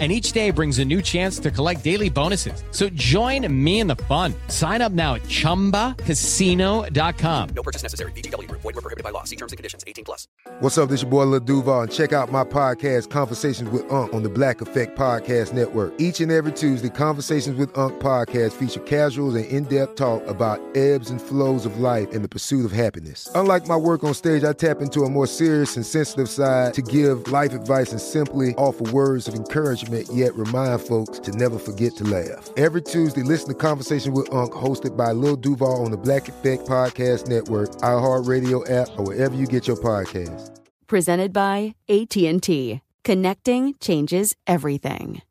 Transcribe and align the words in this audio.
and 0.00 0.10
each 0.10 0.32
day 0.32 0.50
brings 0.50 0.80
a 0.80 0.84
new 0.84 1.00
chance 1.00 1.38
to 1.38 1.52
collect 1.52 1.84
daily 1.84 2.10
bonuses. 2.10 2.64
So 2.72 2.88
join 2.88 3.46
me 3.64 3.78
in 3.78 3.86
the 3.86 3.94
fun. 3.94 4.34
Sign 4.48 4.82
up 4.82 4.90
now 4.90 5.14
at 5.14 5.22
ChumbaCasino.com. 5.22 7.48
No 7.54 7.62
purchase 7.62 7.84
necessary. 7.84 8.10
VGW. 8.12 8.50
Void 8.50 8.64
were 8.64 8.72
prohibited 8.72 9.04
by 9.04 9.10
law. 9.10 9.22
See 9.22 9.36
terms 9.36 9.52
and 9.52 9.56
conditions. 9.56 9.84
18 9.86 10.04
plus. 10.04 10.26
What's 10.58 10.76
up? 10.78 10.88
This 10.88 11.02
your 11.02 11.12
boy 11.12 11.26
Lil 11.26 11.38
Duval, 11.40 11.82
and 11.82 11.92
check 11.92 12.12
out 12.12 12.32
my 12.32 12.42
podcast, 12.42 13.10
Conversations 13.10 13.70
with 13.70 13.88
Unc, 13.92 14.12
on 14.12 14.24
the 14.24 14.28
Black 14.28 14.60
Effect 14.60 14.98
Podcast 14.98 15.52
Network. 15.52 15.92
Each 15.98 16.18
and 16.20 16.32
every 16.32 16.50
Tuesday, 16.52 16.90
Conversations 16.90 17.56
with 17.56 17.76
Unc 17.78 18.02
podcast 18.02 18.50
feature 18.52 18.80
casuals 18.80 19.36
and 19.36 19.44
in-depth 19.46 19.94
talk 19.94 20.26
about 20.26 20.60
ebbs 20.76 21.10
and 21.10 21.22
flows 21.22 21.64
of 21.66 21.78
life 21.78 22.10
and 22.12 22.24
the 22.24 22.28
pursuit 22.28 22.64
of 22.64 22.72
happiness. 22.72 23.28
Unlike 23.36 23.68
my 23.68 23.76
work 23.76 24.02
on 24.02 24.14
stage, 24.14 24.42
I 24.42 24.52
tap 24.52 24.80
into 24.80 25.02
a 25.02 25.08
more 25.08 25.28
serious 25.28 25.76
and 25.76 25.86
sensitive 25.86 26.28
side 26.28 26.74
to 26.74 26.82
give 26.82 27.30
life 27.30 27.52
advice 27.52 27.92
and 27.92 28.00
simply 28.00 28.54
offer 28.56 28.90
words 28.92 29.28
of 29.28 29.34
encouragement 29.34 29.83
encouragement, 29.84 30.16
yet 30.16 30.34
remind 30.34 30.80
folks 30.80 31.18
to 31.20 31.32
never 31.32 31.58
forget 31.58 31.96
to 31.96 32.04
laugh. 32.04 32.50
Every 32.56 32.82
Tuesday, 32.82 33.22
listen 33.22 33.48
to 33.48 33.54
Conversation 33.54 34.12
with 34.12 34.32
Unc, 34.32 34.52
hosted 34.52 34.96
by 34.96 35.12
Lil 35.12 35.36
Duval 35.36 35.84
on 35.84 35.90
the 35.90 35.96
Black 35.96 36.28
Effect 36.28 36.66
Podcast 36.66 37.28
Network, 37.28 37.70
iHeartRadio 37.76 38.68
app, 38.70 38.88
or 38.98 39.04
wherever 39.04 39.34
you 39.34 39.46
get 39.46 39.66
your 39.66 39.76
podcasts. 39.76 40.50
Presented 40.86 41.32
by 41.32 41.74
AT&T. 41.88 42.80
Connecting 43.04 43.74
changes 43.80 44.34
everything. 44.46 45.22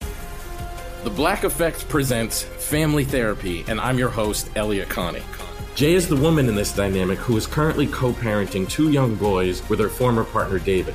The 0.00 1.10
Black 1.10 1.44
Effect 1.44 1.86
presents 1.88 2.42
Family 2.42 3.04
Therapy, 3.04 3.64
and 3.68 3.78
I'm 3.78 3.98
your 3.98 4.08
host, 4.08 4.48
Elliott 4.56 4.88
Connie. 4.88 5.22
Jay 5.74 5.94
is 5.94 6.08
the 6.08 6.16
woman 6.16 6.48
in 6.48 6.54
this 6.54 6.72
dynamic 6.72 7.18
who 7.18 7.36
is 7.36 7.46
currently 7.46 7.86
co 7.88 8.12
parenting 8.12 8.70
two 8.70 8.90
young 8.90 9.14
boys 9.16 9.68
with 9.68 9.80
her 9.80 9.88
former 9.88 10.24
partner, 10.24 10.58
David. 10.58 10.94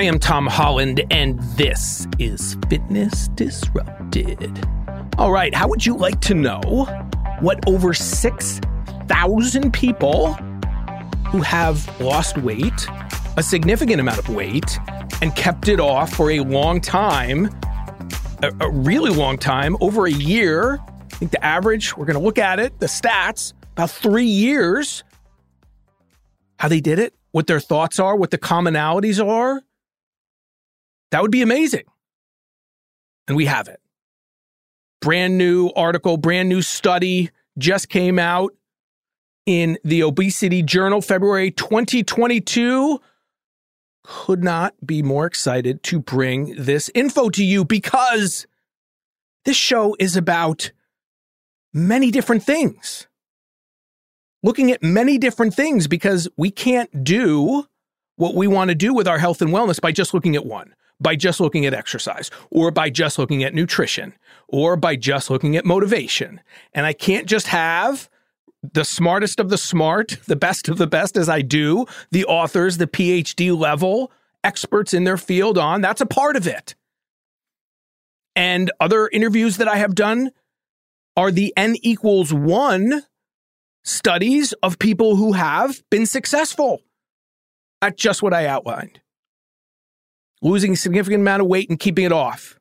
I 0.00 0.04
am 0.04 0.18
Tom 0.18 0.46
Holland, 0.46 1.02
and 1.10 1.38
this 1.58 2.06
is 2.18 2.56
Fitness 2.70 3.28
Disrupted. 3.34 4.66
All 5.18 5.30
right, 5.30 5.54
how 5.54 5.68
would 5.68 5.84
you 5.84 5.94
like 5.94 6.22
to 6.22 6.32
know 6.32 6.88
what 7.40 7.62
over 7.68 7.92
6,000 7.92 9.72
people 9.74 10.32
who 11.28 11.42
have 11.42 12.00
lost 12.00 12.38
weight, 12.38 12.88
a 13.36 13.42
significant 13.42 14.00
amount 14.00 14.20
of 14.20 14.30
weight, 14.30 14.78
and 15.20 15.36
kept 15.36 15.68
it 15.68 15.80
off 15.80 16.14
for 16.14 16.30
a 16.30 16.40
long 16.40 16.80
time? 16.80 17.50
a, 18.42 18.50
a 18.60 18.70
really 18.70 19.10
long 19.10 19.36
time, 19.36 19.76
over 19.82 20.06
a 20.06 20.10
year. 20.10 20.78
I 21.12 21.16
think 21.16 21.30
the 21.32 21.44
average, 21.44 21.94
we're 21.94 22.06
going 22.06 22.18
to 22.18 22.24
look 22.24 22.38
at 22.38 22.58
it, 22.58 22.80
the 22.80 22.86
stats, 22.86 23.52
about 23.72 23.90
three 23.90 24.24
years. 24.24 25.04
How 26.58 26.68
they 26.68 26.80
did 26.80 26.98
it, 26.98 27.12
what 27.32 27.46
their 27.46 27.60
thoughts 27.60 27.98
are, 27.98 28.16
what 28.16 28.30
the 28.30 28.38
commonalities 28.38 29.22
are. 29.22 29.60
That 31.10 31.22
would 31.22 31.30
be 31.30 31.42
amazing. 31.42 31.84
And 33.26 33.36
we 33.36 33.46
have 33.46 33.68
it. 33.68 33.80
Brand 35.00 35.38
new 35.38 35.70
article, 35.76 36.16
brand 36.16 36.48
new 36.48 36.62
study 36.62 37.30
just 37.58 37.88
came 37.88 38.18
out 38.18 38.54
in 39.46 39.78
the 39.82 40.02
Obesity 40.02 40.62
Journal, 40.62 41.00
February 41.00 41.50
2022 41.50 43.00
could 44.02 44.42
not 44.42 44.74
be 44.84 45.02
more 45.02 45.26
excited 45.26 45.82
to 45.84 46.00
bring 46.00 46.54
this 46.56 46.90
info 46.94 47.28
to 47.30 47.44
you 47.44 47.64
because 47.64 48.46
this 49.44 49.56
show 49.56 49.96
is 49.98 50.16
about 50.16 50.72
many 51.72 52.10
different 52.10 52.42
things. 52.42 53.06
Looking 54.42 54.72
at 54.72 54.82
many 54.82 55.18
different 55.18 55.54
things 55.54 55.86
because 55.86 56.28
we 56.36 56.50
can't 56.50 57.04
do 57.04 57.66
what 58.16 58.34
we 58.34 58.46
want 58.46 58.70
to 58.70 58.74
do 58.74 58.94
with 58.94 59.06
our 59.06 59.18
health 59.18 59.42
and 59.42 59.50
wellness 59.50 59.80
by 59.80 59.92
just 59.92 60.14
looking 60.14 60.34
at 60.34 60.46
one, 60.46 60.74
by 61.00 61.16
just 61.16 61.40
looking 61.40 61.66
at 61.66 61.74
exercise, 61.74 62.30
or 62.50 62.70
by 62.70 62.90
just 62.90 63.18
looking 63.18 63.42
at 63.42 63.54
nutrition, 63.54 64.14
or 64.48 64.76
by 64.76 64.96
just 64.96 65.30
looking 65.30 65.56
at 65.56 65.64
motivation. 65.64 66.40
And 66.74 66.86
I 66.86 66.92
can't 66.92 67.26
just 67.26 67.46
have 67.48 68.08
the 68.62 68.84
smartest 68.84 69.40
of 69.40 69.48
the 69.48 69.58
smart, 69.58 70.18
the 70.26 70.36
best 70.36 70.68
of 70.68 70.78
the 70.78 70.86
best 70.86 71.16
as 71.16 71.28
I 71.28 71.42
do, 71.42 71.86
the 72.10 72.24
authors, 72.26 72.76
the 72.76 72.86
PhD 72.86 73.56
level 73.56 74.12
experts 74.44 74.94
in 74.94 75.04
their 75.04 75.16
field 75.16 75.58
on. 75.58 75.80
That's 75.80 76.00
a 76.00 76.06
part 76.06 76.36
of 76.36 76.46
it. 76.46 76.74
And 78.36 78.70
other 78.80 79.08
interviews 79.08 79.56
that 79.56 79.68
I 79.68 79.76
have 79.76 79.94
done 79.94 80.30
are 81.16 81.30
the 81.30 81.52
N 81.56 81.76
equals 81.82 82.32
one 82.32 83.02
studies 83.82 84.52
of 84.62 84.78
people 84.78 85.16
who 85.16 85.32
have 85.32 85.82
been 85.90 86.06
successful 86.06 86.82
at 87.82 87.96
just 87.96 88.22
what 88.22 88.32
I 88.32 88.46
outlined 88.46 89.00
losing 90.42 90.72
a 90.72 90.76
significant 90.76 91.20
amount 91.20 91.42
of 91.42 91.48
weight 91.48 91.68
and 91.70 91.78
keeping 91.78 92.04
it 92.04 92.12
off. 92.12 92.58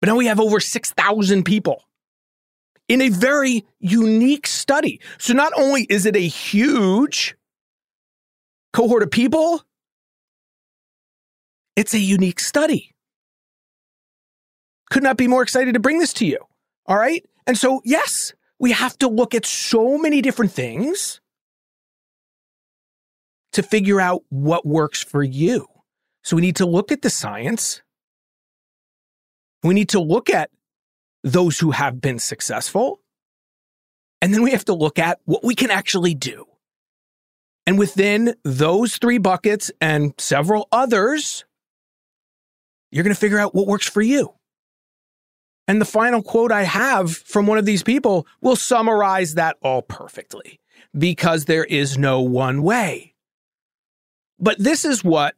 But 0.00 0.08
now 0.08 0.16
we 0.16 0.26
have 0.26 0.40
over 0.40 0.60
6,000 0.60 1.44
people 1.44 1.84
in 2.88 3.02
a 3.02 3.08
very 3.08 3.64
unique 3.80 4.46
study. 4.46 5.00
So 5.18 5.34
not 5.34 5.52
only 5.56 5.82
is 5.84 6.06
it 6.06 6.16
a 6.16 6.26
huge 6.26 7.36
cohort 8.72 9.02
of 9.02 9.10
people, 9.10 9.62
it's 11.76 11.94
a 11.94 11.98
unique 11.98 12.40
study. 12.40 12.94
Could 14.90 15.02
not 15.02 15.16
be 15.16 15.28
more 15.28 15.42
excited 15.42 15.74
to 15.74 15.80
bring 15.80 15.98
this 15.98 16.12
to 16.14 16.26
you. 16.26 16.38
All 16.86 16.96
right. 16.96 17.24
And 17.46 17.58
so, 17.58 17.82
yes, 17.84 18.32
we 18.58 18.72
have 18.72 18.96
to 18.98 19.08
look 19.08 19.34
at 19.34 19.44
so 19.44 19.98
many 19.98 20.22
different 20.22 20.52
things 20.52 21.20
to 23.52 23.62
figure 23.62 24.00
out 24.00 24.22
what 24.28 24.66
works 24.66 25.02
for 25.02 25.22
you. 25.22 25.66
So 26.28 26.36
we 26.36 26.42
need 26.42 26.56
to 26.56 26.66
look 26.66 26.92
at 26.92 27.00
the 27.00 27.08
science. 27.08 27.80
We 29.62 29.72
need 29.72 29.88
to 29.88 29.98
look 29.98 30.28
at 30.28 30.50
those 31.24 31.58
who 31.58 31.70
have 31.70 32.02
been 32.02 32.18
successful. 32.18 33.00
And 34.20 34.34
then 34.34 34.42
we 34.42 34.50
have 34.50 34.66
to 34.66 34.74
look 34.74 34.98
at 34.98 35.20
what 35.24 35.42
we 35.42 35.54
can 35.54 35.70
actually 35.70 36.12
do. 36.12 36.44
And 37.66 37.78
within 37.78 38.34
those 38.44 38.98
three 38.98 39.16
buckets 39.16 39.70
and 39.80 40.12
several 40.18 40.68
others, 40.70 41.46
you're 42.92 43.04
going 43.04 43.14
to 43.14 43.20
figure 43.20 43.38
out 43.38 43.54
what 43.54 43.66
works 43.66 43.88
for 43.88 44.02
you. 44.02 44.34
And 45.66 45.80
the 45.80 45.86
final 45.86 46.22
quote 46.22 46.52
I 46.52 46.64
have 46.64 47.10
from 47.10 47.46
one 47.46 47.56
of 47.56 47.64
these 47.64 47.82
people 47.82 48.26
will 48.42 48.54
summarize 48.54 49.36
that 49.36 49.56
all 49.62 49.80
perfectly 49.80 50.60
because 50.92 51.46
there 51.46 51.64
is 51.64 51.96
no 51.96 52.20
one 52.20 52.62
way. 52.62 53.14
But 54.38 54.58
this 54.58 54.84
is 54.84 55.02
what 55.02 55.34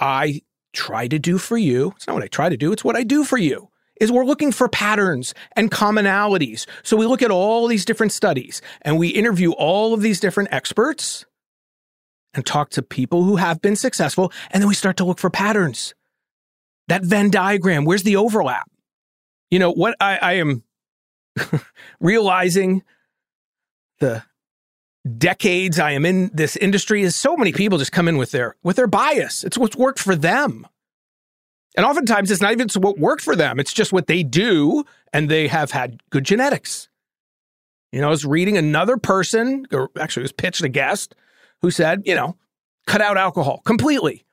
I 0.00 0.42
try 0.72 1.08
to 1.08 1.18
do 1.18 1.38
for 1.38 1.56
you. 1.56 1.92
It's 1.96 2.06
not 2.06 2.14
what 2.14 2.22
I 2.22 2.28
try 2.28 2.48
to 2.48 2.56
do, 2.56 2.72
it's 2.72 2.84
what 2.84 2.96
I 2.96 3.04
do 3.04 3.24
for 3.24 3.38
you 3.38 3.68
is 4.00 4.12
we're 4.12 4.24
looking 4.24 4.52
for 4.52 4.68
patterns 4.68 5.34
and 5.56 5.70
commonalities. 5.70 6.66
So 6.82 6.96
we 6.96 7.06
look 7.06 7.22
at 7.22 7.30
all 7.30 7.66
these 7.66 7.84
different 7.84 8.12
studies 8.12 8.62
and 8.82 8.98
we 8.98 9.08
interview 9.08 9.52
all 9.52 9.94
of 9.94 10.02
these 10.02 10.20
different 10.20 10.50
experts 10.52 11.26
and 12.34 12.44
talk 12.44 12.70
to 12.70 12.82
people 12.82 13.24
who 13.24 13.36
have 13.36 13.60
been 13.60 13.76
successful. 13.76 14.32
And 14.50 14.62
then 14.62 14.68
we 14.68 14.74
start 14.74 14.96
to 14.98 15.04
look 15.04 15.18
for 15.18 15.30
patterns. 15.30 15.94
That 16.88 17.04
Venn 17.04 17.30
diagram, 17.30 17.84
where's 17.84 18.02
the 18.02 18.16
overlap? 18.16 18.70
You 19.50 19.58
know, 19.58 19.72
what 19.72 19.96
I, 20.00 20.16
I 20.18 20.32
am 20.34 20.62
realizing 22.00 22.82
the 24.00 24.22
decades 25.18 25.78
I 25.78 25.92
am 25.92 26.04
in 26.04 26.30
this 26.32 26.56
industry 26.56 27.02
is 27.02 27.16
so 27.16 27.36
many 27.36 27.52
people 27.52 27.78
just 27.78 27.92
come 27.92 28.08
in 28.08 28.16
with 28.16 28.30
their 28.30 28.56
with 28.62 28.76
their 28.76 28.86
bias. 28.86 29.44
It's 29.44 29.58
what's 29.58 29.76
worked 29.76 29.98
for 29.98 30.14
them. 30.14 30.66
And 31.76 31.86
oftentimes 31.86 32.30
it's 32.30 32.40
not 32.40 32.52
even 32.52 32.68
what 32.80 32.98
worked 32.98 33.22
for 33.22 33.36
them, 33.36 33.60
it's 33.60 33.72
just 33.72 33.92
what 33.92 34.06
they 34.06 34.22
do, 34.22 34.84
and 35.12 35.28
they 35.28 35.48
have 35.48 35.70
had 35.70 36.00
good 36.10 36.24
genetics. 36.24 36.88
You 37.92 38.00
know, 38.00 38.08
I 38.08 38.10
was 38.10 38.26
reading 38.26 38.56
another 38.56 38.96
person, 38.96 39.66
or 39.72 39.90
actually, 39.98 40.22
it 40.22 40.24
was 40.24 40.32
pitched 40.32 40.62
a 40.62 40.68
guest 40.68 41.14
who 41.62 41.70
said, 41.70 42.02
you 42.04 42.14
know, 42.14 42.36
cut 42.86 43.00
out 43.00 43.16
alcohol 43.16 43.62
completely. 43.64 44.24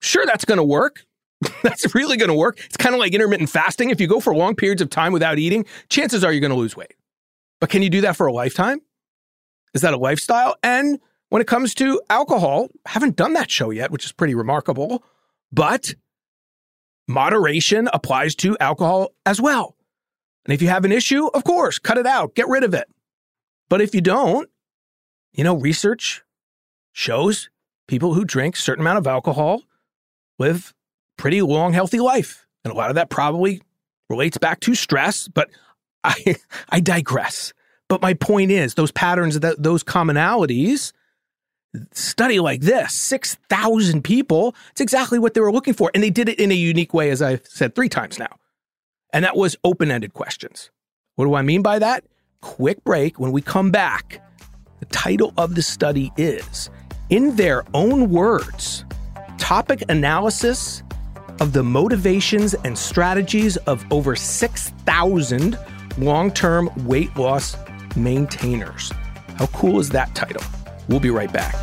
Sure, 0.00 0.26
that's 0.26 0.44
going 0.44 0.58
to 0.58 0.64
work. 0.64 1.04
that's 1.62 1.94
really 1.94 2.16
going 2.16 2.28
to 2.28 2.34
work. 2.34 2.58
It's 2.64 2.76
kind 2.76 2.94
of 2.94 3.00
like 3.00 3.14
intermittent 3.14 3.48
fasting. 3.48 3.90
If 3.90 4.00
you 4.00 4.06
go 4.06 4.20
for 4.20 4.34
long 4.34 4.54
periods 4.54 4.82
of 4.82 4.90
time 4.90 5.12
without 5.12 5.38
eating, 5.38 5.64
chances 5.88 6.22
are 6.22 6.32
you're 6.32 6.40
going 6.40 6.50
to 6.50 6.56
lose 6.56 6.76
weight. 6.76 6.94
But 7.60 7.70
can 7.70 7.82
you 7.82 7.90
do 7.90 8.00
that 8.02 8.16
for 8.16 8.26
a 8.26 8.32
lifetime? 8.32 8.80
Is 9.74 9.82
that 9.82 9.94
a 9.94 9.98
lifestyle? 9.98 10.56
And 10.62 11.00
when 11.28 11.40
it 11.40 11.48
comes 11.48 11.74
to 11.76 12.00
alcohol, 12.10 12.68
haven't 12.86 13.16
done 13.16 13.32
that 13.34 13.50
show 13.50 13.70
yet, 13.70 13.90
which 13.90 14.04
is 14.04 14.12
pretty 14.12 14.34
remarkable. 14.34 15.02
But 15.50 15.94
moderation 17.08 17.88
applies 17.92 18.34
to 18.36 18.56
alcohol 18.58 19.12
as 19.24 19.40
well. 19.40 19.76
And 20.44 20.52
if 20.52 20.60
you 20.60 20.68
have 20.68 20.84
an 20.84 20.92
issue, 20.92 21.28
of 21.28 21.44
course, 21.44 21.78
cut 21.78 21.98
it 21.98 22.06
out, 22.06 22.34
get 22.34 22.48
rid 22.48 22.64
of 22.64 22.74
it. 22.74 22.88
But 23.68 23.80
if 23.80 23.94
you 23.94 24.00
don't, 24.00 24.48
you 25.32 25.44
know, 25.44 25.54
research 25.54 26.22
shows 26.92 27.48
people 27.88 28.14
who 28.14 28.24
drink 28.24 28.56
a 28.56 28.58
certain 28.58 28.82
amount 28.82 28.98
of 28.98 29.06
alcohol 29.06 29.62
live 30.38 30.74
pretty 31.16 31.40
long, 31.42 31.72
healthy 31.72 32.00
life. 32.00 32.46
And 32.64 32.72
a 32.72 32.76
lot 32.76 32.90
of 32.90 32.96
that 32.96 33.10
probably 33.10 33.62
relates 34.10 34.38
back 34.38 34.60
to 34.60 34.74
stress, 34.74 35.28
but 35.28 35.48
I, 36.04 36.36
I 36.68 36.80
digress. 36.80 37.52
But 37.92 38.00
my 38.00 38.14
point 38.14 38.50
is, 38.50 38.72
those 38.72 38.90
patterns, 38.90 39.38
that 39.40 39.62
those 39.62 39.84
commonalities, 39.84 40.94
study 41.90 42.40
like 42.40 42.62
this, 42.62 42.94
6,000 42.94 44.02
people, 44.02 44.54
it's 44.70 44.80
exactly 44.80 45.18
what 45.18 45.34
they 45.34 45.42
were 45.42 45.52
looking 45.52 45.74
for. 45.74 45.90
And 45.92 46.02
they 46.02 46.08
did 46.08 46.30
it 46.30 46.40
in 46.40 46.50
a 46.50 46.54
unique 46.54 46.94
way, 46.94 47.10
as 47.10 47.20
I've 47.20 47.46
said 47.46 47.74
three 47.74 47.90
times 47.90 48.18
now. 48.18 48.34
And 49.12 49.26
that 49.26 49.36
was 49.36 49.56
open 49.62 49.90
ended 49.90 50.14
questions. 50.14 50.70
What 51.16 51.26
do 51.26 51.34
I 51.34 51.42
mean 51.42 51.60
by 51.60 51.80
that? 51.80 52.04
Quick 52.40 52.82
break. 52.82 53.20
When 53.20 53.30
we 53.30 53.42
come 53.42 53.70
back, 53.70 54.26
the 54.80 54.86
title 54.86 55.34
of 55.36 55.54
the 55.54 55.60
study 55.60 56.10
is, 56.16 56.70
in 57.10 57.36
their 57.36 57.62
own 57.74 58.08
words, 58.08 58.86
topic 59.36 59.82
analysis 59.90 60.82
of 61.40 61.52
the 61.52 61.62
motivations 61.62 62.54
and 62.54 62.78
strategies 62.78 63.58
of 63.58 63.84
over 63.92 64.16
6,000 64.16 65.58
long 65.98 66.30
term 66.30 66.70
weight 66.86 67.14
loss 67.18 67.54
maintainers. 67.96 68.92
How 69.36 69.46
cool 69.46 69.78
is 69.78 69.88
that 69.90 70.14
title? 70.14 70.44
We'll 70.88 71.00
be 71.00 71.10
right 71.10 71.32
back. 71.32 71.54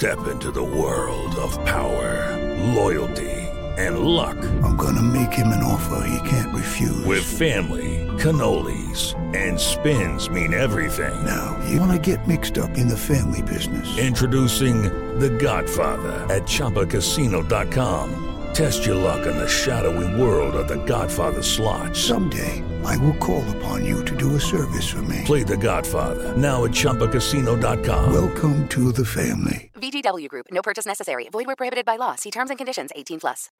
Step 0.00 0.28
into 0.28 0.50
the 0.50 0.64
world 0.64 1.34
of 1.36 1.52
power, 1.66 2.38
loyalty, 2.74 3.30
and 3.76 3.98
luck. 3.98 4.38
I'm 4.62 4.76
going 4.76 4.96
to 4.96 5.02
make 5.02 5.32
him 5.32 5.48
an 5.48 5.62
offer 5.62 6.06
he 6.08 6.28
can't 6.28 6.54
refuse. 6.54 7.04
With 7.04 7.22
family, 7.22 8.08
cannolis, 8.18 9.14
and 9.36 9.60
spins 9.60 10.30
mean 10.30 10.54
everything. 10.54 11.12
Now, 11.24 11.62
you 11.68 11.78
want 11.78 11.92
to 11.92 11.98
get 11.98 12.26
mixed 12.26 12.56
up 12.56 12.78
in 12.78 12.88
the 12.88 12.96
family 12.96 13.42
business? 13.42 13.98
Introducing 13.98 14.84
The 15.18 15.30
Godfather 15.30 16.12
at 16.32 16.44
ChumbaCasino.com. 16.44 18.29
Test 18.52 18.84
your 18.84 18.96
luck 18.96 19.26
in 19.26 19.36
the 19.36 19.48
shadowy 19.48 20.20
world 20.20 20.54
of 20.56 20.66
The 20.66 20.82
Godfather 20.84 21.42
slot. 21.42 21.96
Someday, 21.96 22.64
I 22.84 22.96
will 22.98 23.14
call 23.14 23.48
upon 23.56 23.84
you 23.84 24.04
to 24.04 24.16
do 24.16 24.34
a 24.34 24.40
service 24.40 24.88
for 24.90 25.02
me. 25.02 25.22
Play 25.24 25.44
The 25.44 25.56
Godfather 25.56 26.36
now 26.36 26.64
at 26.64 26.72
ChumbaCasino.com. 26.72 28.12
Welcome 28.12 28.68
to 28.68 28.92
the 28.92 29.04
family. 29.04 29.70
VGW 29.74 30.28
Group. 30.28 30.46
No 30.50 30.62
purchase 30.62 30.84
necessary. 30.84 31.28
Void 31.30 31.46
where 31.46 31.56
prohibited 31.56 31.86
by 31.86 31.96
law. 31.96 32.16
See 32.16 32.30
terms 32.30 32.50
and 32.50 32.58
conditions. 32.58 32.90
18 32.94 33.20
plus. 33.20 33.50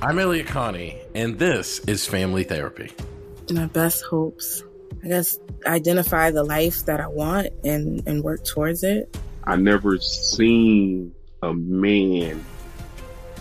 I'm 0.00 0.18
Elliott 0.18 0.46
Connie, 0.46 0.98
and 1.14 1.38
this 1.38 1.80
is 1.80 2.06
Family 2.06 2.44
Therapy. 2.44 2.92
My 3.50 3.66
best 3.66 4.04
hopes, 4.04 4.62
I 5.04 5.08
guess, 5.08 5.38
identify 5.66 6.30
the 6.30 6.44
life 6.44 6.86
that 6.86 7.00
I 7.00 7.08
want 7.08 7.48
and, 7.64 8.02
and 8.06 8.22
work 8.22 8.44
towards 8.44 8.82
it. 8.82 9.16
I 9.44 9.56
never 9.56 9.98
seen 9.98 11.12
a 11.42 11.52
man 11.52 12.44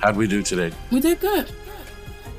how'd 0.00 0.16
we 0.16 0.26
do 0.26 0.42
today? 0.42 0.72
We 0.90 1.00
did 1.00 1.20
good. 1.20 1.50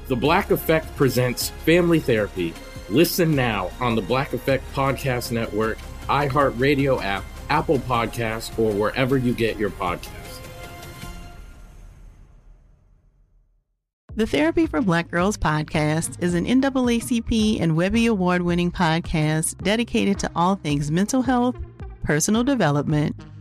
The 0.07 0.15
Black 0.15 0.51
Effect 0.51 0.95
presents 0.95 1.49
Family 1.65 1.99
Therapy. 1.99 2.53
Listen 2.89 3.35
now 3.35 3.71
on 3.81 3.95
the 3.95 4.01
Black 4.01 4.33
Effect 4.33 4.63
Podcast 4.73 5.31
Network, 5.31 5.77
iHeartRadio 6.07 7.03
app, 7.03 7.23
Apple 7.49 7.79
Podcasts, 7.79 8.57
or 8.57 8.71
wherever 8.71 9.17
you 9.17 9.33
get 9.33 9.57
your 9.57 9.69
podcasts. 9.69 10.27
The 14.15 14.25
Therapy 14.25 14.65
for 14.65 14.81
Black 14.81 15.11
Girls 15.11 15.37
podcast 15.37 16.23
is 16.23 16.33
an 16.33 16.45
NAACP 16.47 17.61
and 17.61 17.75
Webby 17.75 18.07
Award 18.07 18.41
winning 18.41 18.71
podcast 18.71 19.61
dedicated 19.61 20.17
to 20.19 20.31
all 20.35 20.55
things 20.55 20.89
mental 20.89 21.21
health, 21.21 21.55
personal 22.03 22.43
development, 22.43 23.15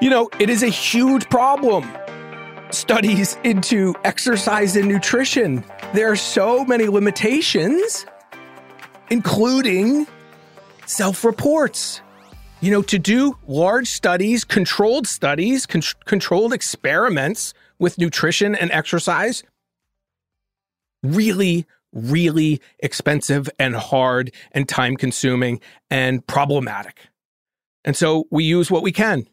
You 0.00 0.08
know, 0.08 0.30
it 0.38 0.48
is 0.48 0.62
a 0.62 0.68
huge 0.68 1.28
problem. 1.28 1.86
Studies 2.70 3.36
into 3.44 3.94
exercise 4.02 4.74
and 4.74 4.88
nutrition. 4.88 5.62
There 5.92 6.10
are 6.10 6.16
so 6.16 6.64
many 6.64 6.88
limitations, 6.88 8.06
including 9.10 10.06
self 10.86 11.22
reports. 11.22 12.00
You 12.62 12.70
know, 12.70 12.80
to 12.82 12.98
do 12.98 13.36
large 13.46 13.88
studies, 13.88 14.42
controlled 14.42 15.06
studies, 15.06 15.66
con- 15.66 15.82
controlled 16.06 16.54
experiments 16.54 17.52
with 17.78 17.98
nutrition 17.98 18.54
and 18.54 18.70
exercise, 18.70 19.42
really, 21.02 21.66
really 21.92 22.62
expensive 22.78 23.50
and 23.58 23.76
hard 23.76 24.32
and 24.52 24.66
time 24.66 24.96
consuming 24.96 25.60
and 25.90 26.26
problematic. 26.26 27.00
And 27.84 27.94
so 27.94 28.26
we 28.30 28.44
use 28.44 28.70
what 28.70 28.82
we 28.82 28.92
can. 28.92 29.26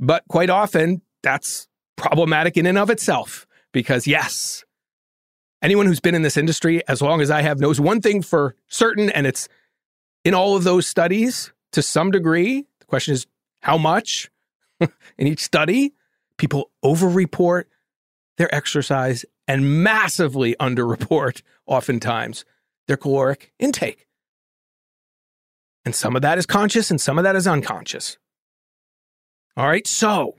But 0.00 0.24
quite 0.28 0.50
often, 0.50 1.02
that's 1.22 1.68
problematic 1.96 2.56
in 2.56 2.66
and 2.66 2.78
of 2.78 2.90
itself 2.90 3.46
because, 3.72 4.06
yes, 4.06 4.64
anyone 5.62 5.86
who's 5.86 6.00
been 6.00 6.14
in 6.14 6.22
this 6.22 6.36
industry 6.36 6.86
as 6.88 7.00
long 7.00 7.20
as 7.20 7.30
I 7.30 7.42
have 7.42 7.60
knows 7.60 7.80
one 7.80 8.00
thing 8.00 8.22
for 8.22 8.56
certain, 8.68 9.10
and 9.10 9.26
it's 9.26 9.48
in 10.24 10.34
all 10.34 10.56
of 10.56 10.64
those 10.64 10.86
studies 10.86 11.52
to 11.72 11.82
some 11.82 12.10
degree. 12.10 12.66
The 12.80 12.86
question 12.86 13.14
is 13.14 13.26
how 13.62 13.78
much 13.78 14.30
in 14.80 15.26
each 15.26 15.42
study 15.42 15.94
people 16.36 16.70
overreport 16.82 17.68
their 18.36 18.52
exercise 18.54 19.24
and 19.46 19.82
massively 19.82 20.56
underreport, 20.58 21.42
oftentimes, 21.66 22.44
their 22.88 22.96
caloric 22.96 23.52
intake. 23.58 24.06
And 25.84 25.94
some 25.94 26.16
of 26.16 26.22
that 26.22 26.38
is 26.38 26.46
conscious 26.46 26.90
and 26.90 27.00
some 27.00 27.18
of 27.18 27.24
that 27.24 27.36
is 27.36 27.46
unconscious. 27.46 28.18
All 29.56 29.66
right, 29.66 29.86
so 29.86 30.34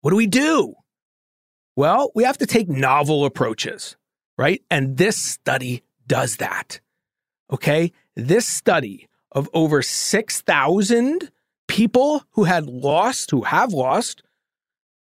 what 0.00 0.10
do 0.10 0.16
we 0.16 0.26
do? 0.26 0.74
Well, 1.76 2.10
we 2.14 2.24
have 2.24 2.38
to 2.38 2.46
take 2.46 2.68
novel 2.68 3.24
approaches, 3.26 3.96
right? 4.38 4.62
And 4.70 4.96
this 4.96 5.16
study 5.20 5.82
does 6.06 6.36
that. 6.36 6.80
Okay. 7.52 7.92
This 8.14 8.46
study 8.46 9.08
of 9.32 9.50
over 9.52 9.82
6,000 9.82 11.30
people 11.68 12.24
who 12.30 12.44
had 12.44 12.66
lost, 12.66 13.30
who 13.30 13.42
have 13.42 13.72
lost 13.72 14.22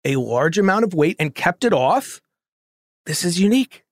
a 0.05 0.17
large 0.17 0.59
amount 0.59 0.85
of 0.85 0.95
weight 0.95 1.17
and 1.19 1.35
kept 1.35 1.65
it 1.65 1.73
off, 1.73 2.21
this 3.07 3.25
is 3.25 3.39
unique 3.39 3.85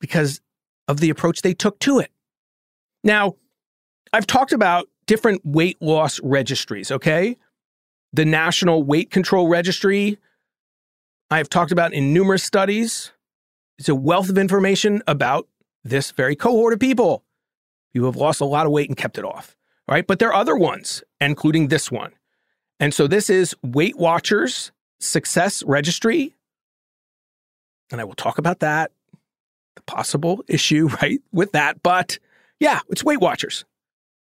because 0.00 0.40
of 0.86 1.00
the 1.00 1.10
approach 1.10 1.42
they 1.42 1.54
took 1.54 1.78
to 1.80 1.98
it. 1.98 2.10
Now, 3.02 3.36
I've 4.12 4.26
talked 4.26 4.52
about 4.52 4.88
different 5.06 5.42
weight 5.44 5.80
loss 5.80 6.20
registries, 6.22 6.90
okay? 6.92 7.36
The 8.12 8.24
National 8.24 8.82
Weight 8.82 9.10
Control 9.10 9.48
Registry, 9.48 10.18
I 11.30 11.38
have 11.38 11.48
talked 11.48 11.72
about 11.72 11.92
in 11.92 12.12
numerous 12.12 12.42
studies. 12.42 13.12
It's 13.78 13.88
a 13.88 13.94
wealth 13.94 14.28
of 14.28 14.36
information 14.36 15.02
about 15.06 15.46
this 15.84 16.10
very 16.10 16.36
cohort 16.36 16.72
of 16.72 16.80
people. 16.80 17.24
You 17.94 18.04
have 18.04 18.16
lost 18.16 18.40
a 18.40 18.44
lot 18.44 18.66
of 18.66 18.72
weight 18.72 18.88
and 18.88 18.96
kept 18.96 19.18
it 19.18 19.24
off. 19.24 19.56
Right. 19.88 20.06
But 20.06 20.20
there 20.20 20.28
are 20.28 20.34
other 20.34 20.56
ones, 20.56 21.02
including 21.20 21.68
this 21.68 21.90
one. 21.90 22.12
And 22.78 22.94
so 22.94 23.06
this 23.06 23.28
is 23.28 23.56
Weight 23.62 23.98
Watchers 23.98 24.70
Success 25.00 25.62
Registry. 25.64 26.34
And 27.90 28.00
I 28.00 28.04
will 28.04 28.14
talk 28.14 28.38
about 28.38 28.60
that, 28.60 28.92
the 29.74 29.82
possible 29.82 30.44
issue, 30.46 30.88
right, 31.02 31.20
with 31.32 31.52
that. 31.52 31.82
But 31.82 32.18
yeah, 32.60 32.80
it's 32.88 33.02
Weight 33.02 33.20
Watchers. 33.20 33.64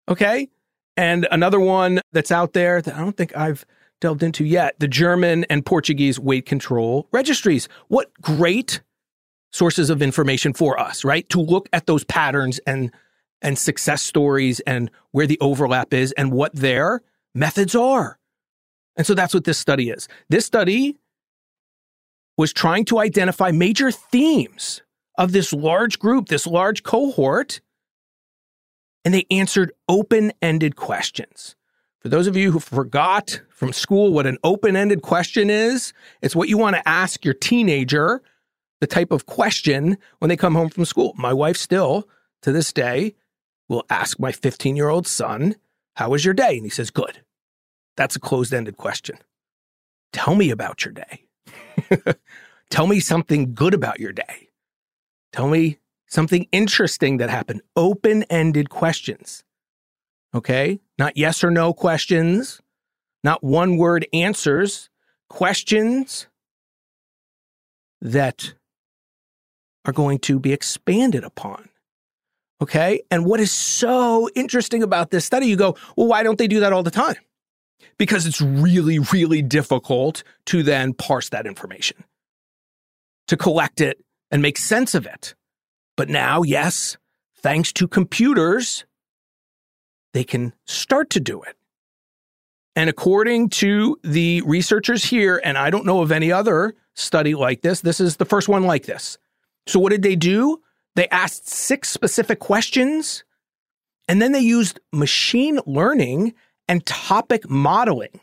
Okay. 0.09 0.49
And 0.99 1.29
another 1.31 1.61
one 1.61 2.01
that's 2.11 2.33
out 2.33 2.55
there 2.55 2.83
that 2.83 2.93
I 2.93 2.99
don't 2.99 3.17
think 3.17 3.37
I've 3.37 3.65
delved 4.01 4.25
into 4.25 4.45
yet 4.45 4.75
the 4.81 4.89
German 4.89 5.45
and 5.45 5.65
Portuguese 5.65 6.19
weight 6.19 6.45
control 6.45 7.07
registries. 7.13 7.69
What 7.87 8.13
great 8.21 8.81
sources 9.53 9.91
of 9.91 10.03
information 10.03 10.53
for 10.53 10.79
us, 10.79 11.05
right? 11.05 11.27
To 11.29 11.41
look 11.41 11.69
at 11.73 11.87
those 11.87 12.03
patterns 12.03 12.59
and 12.67 12.91
and 13.41 13.57
success 13.57 14.03
stories 14.03 14.59
and 14.61 14.91
where 15.13 15.29
the 15.29 15.39
overlap 15.41 15.95
is 15.95 16.11
and 16.19 16.33
what 16.33 16.53
their 16.57 17.01
methods 17.33 17.77
are. 17.77 18.19
And 18.97 19.07
so 19.07 19.15
that's 19.15 19.33
what 19.33 19.45
this 19.45 19.59
study 19.59 19.91
is. 19.91 20.09
This 20.29 20.45
study 20.45 20.97
was 22.37 22.53
trying 22.53 22.85
to 22.87 22.99
identify 22.99 23.53
major 23.53 23.93
themes 23.93 24.83
of 25.17 25.31
this 25.31 25.53
large 25.53 26.01
group, 26.01 26.27
this 26.27 26.49
large 26.49 26.83
cohort, 26.83 27.61
and 29.09 29.15
they 29.15 29.25
answered 29.31 29.73
open 29.89 30.31
ended 30.43 30.77
questions. 30.77 31.57
For 32.01 32.11
those 32.11 32.27
of 32.27 32.37
you 32.37 32.53
who 32.53 32.61
forgot 32.61 33.41
from 33.49 33.73
school 33.73 34.13
what 34.13 34.27
an 34.27 34.37
open 34.45 34.77
ended 34.77 35.01
question 35.01 35.49
is, 35.49 35.95
it's 36.21 36.37
what 36.37 36.51
you 36.51 36.59
want 36.59 36.77
to 36.77 36.87
ask 36.87 37.25
your 37.25 37.33
teenager, 37.33 38.21
the 38.83 38.87
type 38.87 39.11
of 39.11 39.25
question 39.25 39.97
when 40.19 40.29
they 40.29 40.37
come 40.37 40.55
home 40.55 40.69
from 40.69 40.85
school. 40.85 41.15
My 41.17 41.33
wife 41.33 41.57
still, 41.57 42.07
to 42.43 42.53
this 42.53 42.71
day, 42.71 43.15
will 43.67 43.87
ask 43.89 44.21
my 44.21 44.31
15 44.31 44.77
year 44.77 44.91
old 44.91 45.07
son, 45.07 45.57
How 45.95 46.11
was 46.11 46.27
your 46.27 46.35
day? 46.35 46.59
And 46.59 46.67
he 46.67 46.69
says, 46.69 46.91
Good. 46.91 47.23
That's 47.97 48.15
a 48.15 48.21
closed 48.21 48.53
ended 48.53 48.77
question. 48.77 49.17
Tell 50.13 50.35
me 50.35 50.51
about 50.51 50.85
your 50.85 50.93
day. 50.93 51.25
Tell 52.71 52.87
me 52.87 53.01
something 53.01 53.55
good 53.55 53.73
about 53.73 54.01
your 54.01 54.13
day. 54.13 54.51
Tell 55.33 55.49
me 55.49 55.79
something 56.09 56.47
interesting 56.53 57.19
that 57.19 57.31
happened. 57.31 57.63
Open 57.77 58.25
ended 58.25 58.71
questions. 58.71 59.45
Okay? 60.35 60.81
Not 60.99 61.17
yes 61.17 61.45
or 61.45 61.51
no 61.51 61.73
questions, 61.73 62.61
not 63.23 63.43
one 63.43 63.77
word 63.77 64.07
answers, 64.13 64.91
questions 65.29 66.27
that 68.01 68.55
are 69.85 69.93
going 69.93 70.19
to 70.21 70.39
be 70.39 70.53
expanded 70.53 71.25
upon. 71.25 71.69
Okay. 72.61 73.03
And 73.11 73.25
what 73.25 73.41
is 73.41 73.53
so 73.53 74.29
interesting 74.35 74.83
about 74.83 75.11
this 75.11 75.25
study, 75.25 75.47
you 75.47 75.57
go, 75.57 75.77
well, 75.97 76.09
why 76.09 76.23
don't 76.23 76.39
they 76.39 76.49
do 76.49 76.61
that 76.61 76.73
all 76.73 76.83
the 76.83 76.91
time? 76.91 77.17
Because 77.99 78.27
it's 78.27 78.41
really, 78.41 78.99
really 78.99 79.43
difficult 79.43 80.25
to 80.47 80.63
then 80.63 80.93
parse 80.93 81.29
that 81.29 81.47
information, 81.47 82.05
to 83.29 83.37
collect 83.37 83.81
it 83.81 84.05
and 84.31 84.43
make 84.43 84.59
sense 84.59 84.95
of 84.95 85.07
it. 85.07 85.35
But 85.99 86.09
now, 86.09 86.43
yes, 86.43 86.97
thanks 87.43 87.73
to 87.73 87.89
computers, 87.89 88.85
they 90.15 90.23
can 90.23 90.53
start 90.65 91.11
to 91.11 91.21
do 91.21 91.43
it. 91.43 91.57
And 92.77 92.89
according 92.89 93.49
to 93.49 93.99
the 94.05 94.43
researchers 94.43 95.05
here, 95.05 95.43
and 95.45 95.59
I 95.59 95.71
don't 95.71 95.85
know 95.85 96.01
of 96.01 96.13
any 96.13 96.31
other 96.31 96.77
study 96.95 97.35
like 97.35 97.63
this, 97.63 97.81
this 97.81 97.99
is 97.99 98.17
the 98.17 98.25
first 98.25 98.49
one 98.49 98.63
like 98.63 98.87
this. 98.87 99.19
So, 99.67 99.81
what 99.81 99.91
did 99.91 100.03
they 100.03 100.15
do? 100.15 100.61
They 100.95 101.09
asked 101.09 101.49
six 101.49 101.89
specific 101.89 102.39
questions, 102.39 103.25
and 104.07 104.23
then 104.23 104.31
they 104.31 104.39
used 104.39 104.79
machine 104.93 105.59
learning 105.67 106.33
and 106.69 106.87
topic 106.87 107.51
modeling 107.51 108.21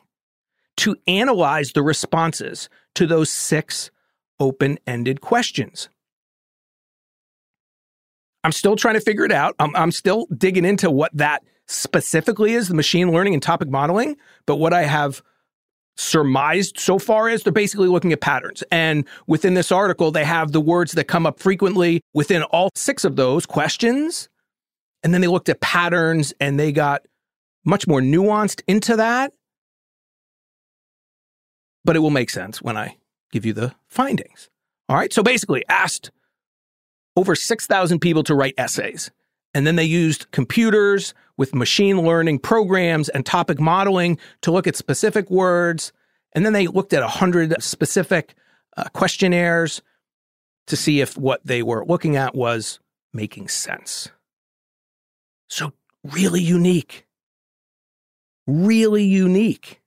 to 0.77 0.95
analyze 1.07 1.73
the 1.73 1.83
responses 1.83 2.69
to 2.93 3.05
those 3.05 3.29
six 3.29 3.91
open 4.39 4.79
ended 4.87 5.19
questions. 5.19 5.89
I'm 8.45 8.51
still 8.51 8.75
trying 8.75 8.93
to 8.93 9.01
figure 9.01 9.25
it 9.25 9.31
out. 9.31 9.55
I'm, 9.57 9.75
I'm, 9.75 9.91
still 9.91 10.27
digging 10.37 10.65
into 10.65 10.91
what 10.91 11.09
that 11.17 11.41
specifically 11.65 12.53
is 12.53 12.67
the 12.67 12.75
machine 12.75 13.11
learning 13.11 13.33
and 13.33 13.41
topic 13.41 13.69
modeling. 13.69 14.17
But 14.45 14.57
what 14.57 14.71
I 14.71 14.83
have 14.83 15.23
surmised 15.97 16.79
so 16.79 16.99
far 16.99 17.27
is 17.27 17.41
they're 17.41 17.51
basically 17.51 17.87
looking 17.87 18.13
at 18.13 18.21
patterns. 18.21 18.63
And 18.71 19.07
within 19.25 19.55
this 19.55 19.71
article, 19.71 20.11
they 20.11 20.25
have 20.25 20.51
the 20.51 20.61
words 20.61 20.91
that 20.91 21.05
come 21.05 21.25
up 21.25 21.39
frequently 21.39 22.01
within 22.13 22.43
all 22.43 22.69
six 22.75 23.03
of 23.03 23.15
those 23.15 23.47
questions. 23.47 24.29
And 25.01 25.11
then 25.11 25.21
they 25.21 25.27
looked 25.27 25.49
at 25.49 25.59
patterns 25.59 26.31
and 26.39 26.59
they 26.59 26.71
got 26.71 27.01
much 27.65 27.87
more 27.87 27.99
nuanced 27.99 28.61
into 28.67 28.95
that. 28.97 29.33
But 31.83 31.95
it 31.95 31.99
will 31.99 32.11
make 32.11 32.29
sense 32.29 32.61
when 32.61 32.77
I 32.77 32.97
give 33.31 33.43
you 33.43 33.53
the 33.53 33.73
findings. 33.87 34.51
All 34.87 34.95
right. 34.95 35.11
So 35.11 35.23
basically, 35.23 35.63
asked 35.67 36.11
over 37.15 37.35
6,000 37.35 37.99
people 37.99 38.23
to 38.23 38.35
write 38.35 38.53
essays. 38.57 39.11
And 39.53 39.65
then 39.65 39.77
they 39.77 39.85
used 39.85 40.29
computers 40.31 41.13
with 41.37 41.55
machine 41.55 42.01
learning 42.01 42.39
programs 42.39 43.09
and 43.09 43.25
topic 43.25 43.59
modeling 43.59 44.17
to 44.41 44.51
look 44.51 44.67
at 44.67 44.75
specific 44.75 45.29
words. 45.29 45.93
And 46.33 46.45
then 46.45 46.53
they 46.53 46.67
looked 46.67 46.93
at 46.93 47.01
100 47.01 47.61
specific 47.63 48.35
uh, 48.75 48.83
questionnaires 48.93 49.81
to 50.67 50.75
see 50.75 50.99
if 50.99 51.17
what 51.17 51.45
they 51.45 51.63
were 51.63 51.85
looking 51.85 52.15
at 52.15 52.35
was 52.35 52.79
making 53.13 53.47
sense. 53.47 54.09
So, 55.47 55.71
really 56.03 56.41
unique. 56.41 57.05
Really 58.47 59.03
unique. 59.03 59.81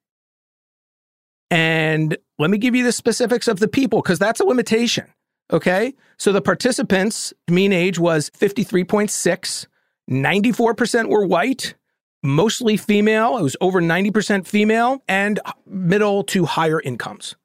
And 1.50 2.16
let 2.38 2.50
me 2.50 2.58
give 2.58 2.74
you 2.74 2.84
the 2.84 2.92
specifics 2.92 3.48
of 3.48 3.58
the 3.58 3.68
people 3.68 4.00
because 4.02 4.18
that's 4.18 4.40
a 4.40 4.44
limitation. 4.44 5.12
Okay. 5.50 5.94
So 6.18 6.32
the 6.32 6.42
participants' 6.42 7.32
mean 7.48 7.72
age 7.72 7.98
was 7.98 8.30
53.6. 8.30 9.66
94% 10.10 11.08
were 11.08 11.26
white, 11.26 11.74
mostly 12.22 12.76
female. 12.76 13.36
It 13.36 13.42
was 13.42 13.56
over 13.60 13.80
90% 13.80 14.46
female 14.46 15.02
and 15.08 15.40
middle 15.66 16.24
to 16.24 16.44
higher 16.46 16.80
incomes. 16.80 17.36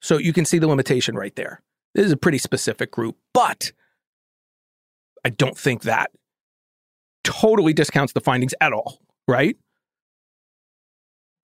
So 0.00 0.16
you 0.18 0.32
can 0.32 0.44
see 0.44 0.58
the 0.58 0.68
limitation 0.68 1.14
right 1.14 1.34
there. 1.36 1.62
This 1.94 2.06
is 2.06 2.12
a 2.12 2.16
pretty 2.16 2.38
specific 2.38 2.90
group, 2.90 3.16
but 3.34 3.72
I 5.24 5.30
don't 5.30 5.58
think 5.58 5.82
that 5.82 6.10
totally 7.22 7.72
discounts 7.72 8.12
the 8.12 8.20
findings 8.20 8.54
at 8.60 8.72
all, 8.72 8.98
right? 9.28 9.56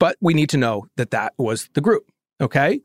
But 0.01 0.17
we 0.21 0.35
need 0.35 0.49
to 0.51 0.57
know 0.57 0.87
that 0.97 1.11
that 1.11 1.35
was 1.37 1.69
the 1.75 1.81
group. 1.81 2.11
Okay 2.41 2.81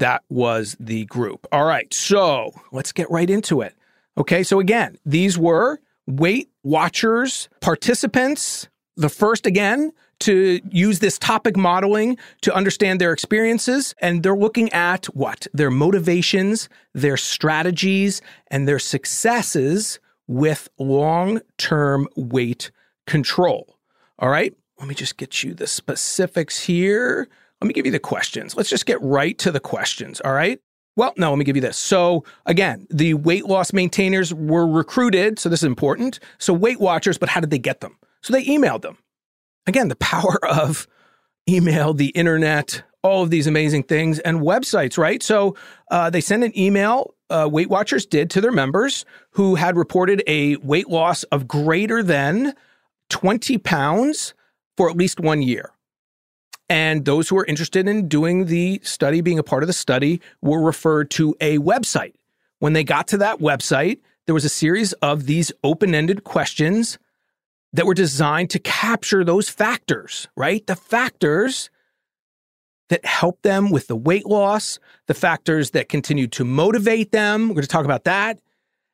that 0.00 0.24
was 0.28 0.76
the 0.78 1.04
group. 1.06 1.46
All 1.52 1.64
right, 1.64 1.92
so 1.94 2.52
let's 2.72 2.92
get 2.92 3.10
right 3.10 3.30
into 3.30 3.60
it. 3.60 3.74
Okay, 4.18 4.42
so 4.42 4.60
again, 4.60 4.98
these 5.06 5.38
were 5.38 5.80
Weight 6.06 6.50
Watchers 6.62 7.48
participants. 7.60 8.68
The 8.96 9.08
first, 9.08 9.46
again, 9.46 9.92
to 10.20 10.60
use 10.70 10.98
this 10.98 11.18
topic 11.18 11.56
modeling 11.56 12.18
to 12.42 12.54
understand 12.54 13.00
their 13.00 13.12
experiences. 13.12 13.94
And 14.00 14.22
they're 14.22 14.36
looking 14.36 14.70
at 14.72 15.06
what? 15.06 15.46
Their 15.52 15.70
motivations, 15.70 16.68
their 16.92 17.16
strategies, 17.16 18.20
and 18.48 18.68
their 18.68 18.78
successes 18.78 19.98
with 20.26 20.68
long 20.78 21.40
term 21.58 22.08
weight 22.16 22.70
control. 23.06 23.76
All 24.18 24.28
right, 24.28 24.54
let 24.78 24.88
me 24.88 24.94
just 24.94 25.16
get 25.16 25.42
you 25.42 25.54
the 25.54 25.66
specifics 25.66 26.60
here. 26.66 27.28
Let 27.60 27.68
me 27.68 27.74
give 27.74 27.86
you 27.86 27.92
the 27.92 27.98
questions. 27.98 28.56
Let's 28.56 28.70
just 28.70 28.86
get 28.86 29.00
right 29.02 29.36
to 29.38 29.50
the 29.50 29.60
questions. 29.60 30.20
All 30.20 30.32
right. 30.32 30.60
Well, 30.96 31.12
no, 31.16 31.30
let 31.30 31.38
me 31.38 31.44
give 31.44 31.56
you 31.56 31.62
this. 31.62 31.76
So, 31.76 32.24
again, 32.46 32.86
the 32.90 33.14
weight 33.14 33.46
loss 33.46 33.72
maintainers 33.72 34.34
were 34.34 34.66
recruited. 34.66 35.38
So, 35.38 35.48
this 35.48 35.60
is 35.60 35.64
important. 35.64 36.18
So, 36.38 36.52
Weight 36.52 36.80
Watchers, 36.80 37.16
but 37.16 37.28
how 37.28 37.40
did 37.40 37.50
they 37.50 37.58
get 37.58 37.80
them? 37.80 37.96
So, 38.22 38.32
they 38.32 38.44
emailed 38.44 38.82
them. 38.82 38.98
Again, 39.66 39.88
the 39.88 39.96
power 39.96 40.38
of 40.44 40.86
email, 41.48 41.94
the 41.94 42.08
internet, 42.08 42.82
all 43.02 43.22
of 43.22 43.30
these 43.30 43.46
amazing 43.46 43.84
things, 43.84 44.18
and 44.20 44.40
websites, 44.40 44.98
right? 44.98 45.22
So, 45.22 45.56
uh, 45.90 46.10
they 46.10 46.20
sent 46.20 46.44
an 46.44 46.58
email, 46.58 47.14
uh, 47.30 47.48
Weight 47.50 47.70
Watchers 47.70 48.04
did 48.04 48.28
to 48.30 48.40
their 48.40 48.52
members 48.52 49.04
who 49.30 49.54
had 49.54 49.76
reported 49.76 50.22
a 50.26 50.56
weight 50.56 50.88
loss 50.88 51.22
of 51.24 51.46
greater 51.46 52.02
than 52.02 52.54
20 53.10 53.58
pounds 53.58 54.34
for 54.76 54.90
at 54.90 54.96
least 54.96 55.20
one 55.20 55.40
year. 55.40 55.70
And 56.70 57.04
those 57.04 57.28
who 57.28 57.34
were 57.34 57.44
interested 57.46 57.88
in 57.88 58.06
doing 58.06 58.46
the 58.46 58.80
study, 58.84 59.20
being 59.20 59.40
a 59.40 59.42
part 59.42 59.64
of 59.64 59.66
the 59.66 59.72
study, 59.72 60.20
were 60.40 60.62
referred 60.62 61.10
to 61.10 61.34
a 61.40 61.58
website. 61.58 62.14
When 62.60 62.74
they 62.74 62.84
got 62.84 63.08
to 63.08 63.18
that 63.18 63.40
website, 63.40 63.98
there 64.26 64.34
was 64.34 64.44
a 64.44 64.50
series 64.50 64.92
of 64.94 65.26
these 65.26 65.50
open 65.64 65.96
ended 65.96 66.22
questions 66.22 66.96
that 67.72 67.86
were 67.86 67.94
designed 67.94 68.50
to 68.50 68.60
capture 68.60 69.24
those 69.24 69.48
factors, 69.48 70.28
right? 70.36 70.64
The 70.66 70.76
factors 70.76 71.70
that 72.88 73.04
help 73.04 73.42
them 73.42 73.70
with 73.70 73.88
the 73.88 73.96
weight 73.96 74.26
loss, 74.26 74.78
the 75.06 75.14
factors 75.14 75.70
that 75.70 75.88
continue 75.88 76.28
to 76.28 76.44
motivate 76.44 77.10
them. 77.10 77.48
We're 77.48 77.54
going 77.54 77.62
to 77.62 77.68
talk 77.68 77.84
about 77.84 78.04
that 78.04 78.38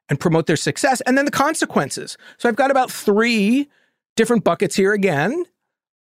and 0.09 0.19
promote 0.19 0.47
their 0.47 0.57
success, 0.57 1.03
and 1.03 1.19
then 1.19 1.27
the 1.27 1.31
consequences. 1.31 2.17
So 2.39 2.49
I've 2.49 2.57
got 2.57 2.71
about 2.71 2.91
three 2.91 3.69
different 4.17 4.45
buckets 4.45 4.77
here 4.77 4.93
again 4.93 5.45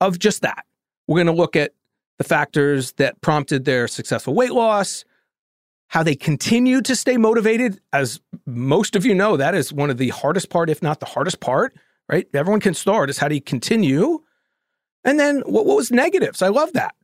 of 0.00 0.18
just 0.18 0.40
that. 0.42 0.64
We're 1.06 1.16
going 1.16 1.26
to 1.26 1.32
look 1.32 1.56
at 1.56 1.72
the 2.18 2.25
factors 2.25 2.92
that 2.92 3.20
prompted 3.20 3.64
their 3.64 3.88
successful 3.88 4.34
weight 4.34 4.52
loss, 4.52 5.04
how 5.88 6.02
they 6.02 6.16
continue 6.16 6.80
to 6.82 6.96
stay 6.96 7.16
motivated. 7.16 7.80
As 7.92 8.20
most 8.46 8.96
of 8.96 9.04
you 9.04 9.14
know, 9.14 9.36
that 9.36 9.54
is 9.54 9.72
one 9.72 9.90
of 9.90 9.98
the 9.98 10.08
hardest 10.10 10.50
part, 10.50 10.70
if 10.70 10.82
not 10.82 11.00
the 11.00 11.06
hardest 11.06 11.40
part, 11.40 11.75
right? 12.08 12.26
Everyone 12.34 12.60
can 12.60 12.75
start. 12.75 13.10
Is 13.10 13.18
how 13.18 13.28
do 13.28 13.34
you 13.34 13.42
continue? 13.42 14.20
And 15.04 15.20
then 15.20 15.40
what, 15.46 15.66
what 15.66 15.76
was 15.76 15.90
negatives? 15.90 16.42
I 16.42 16.48
love 16.48 16.72
that. 16.72 16.94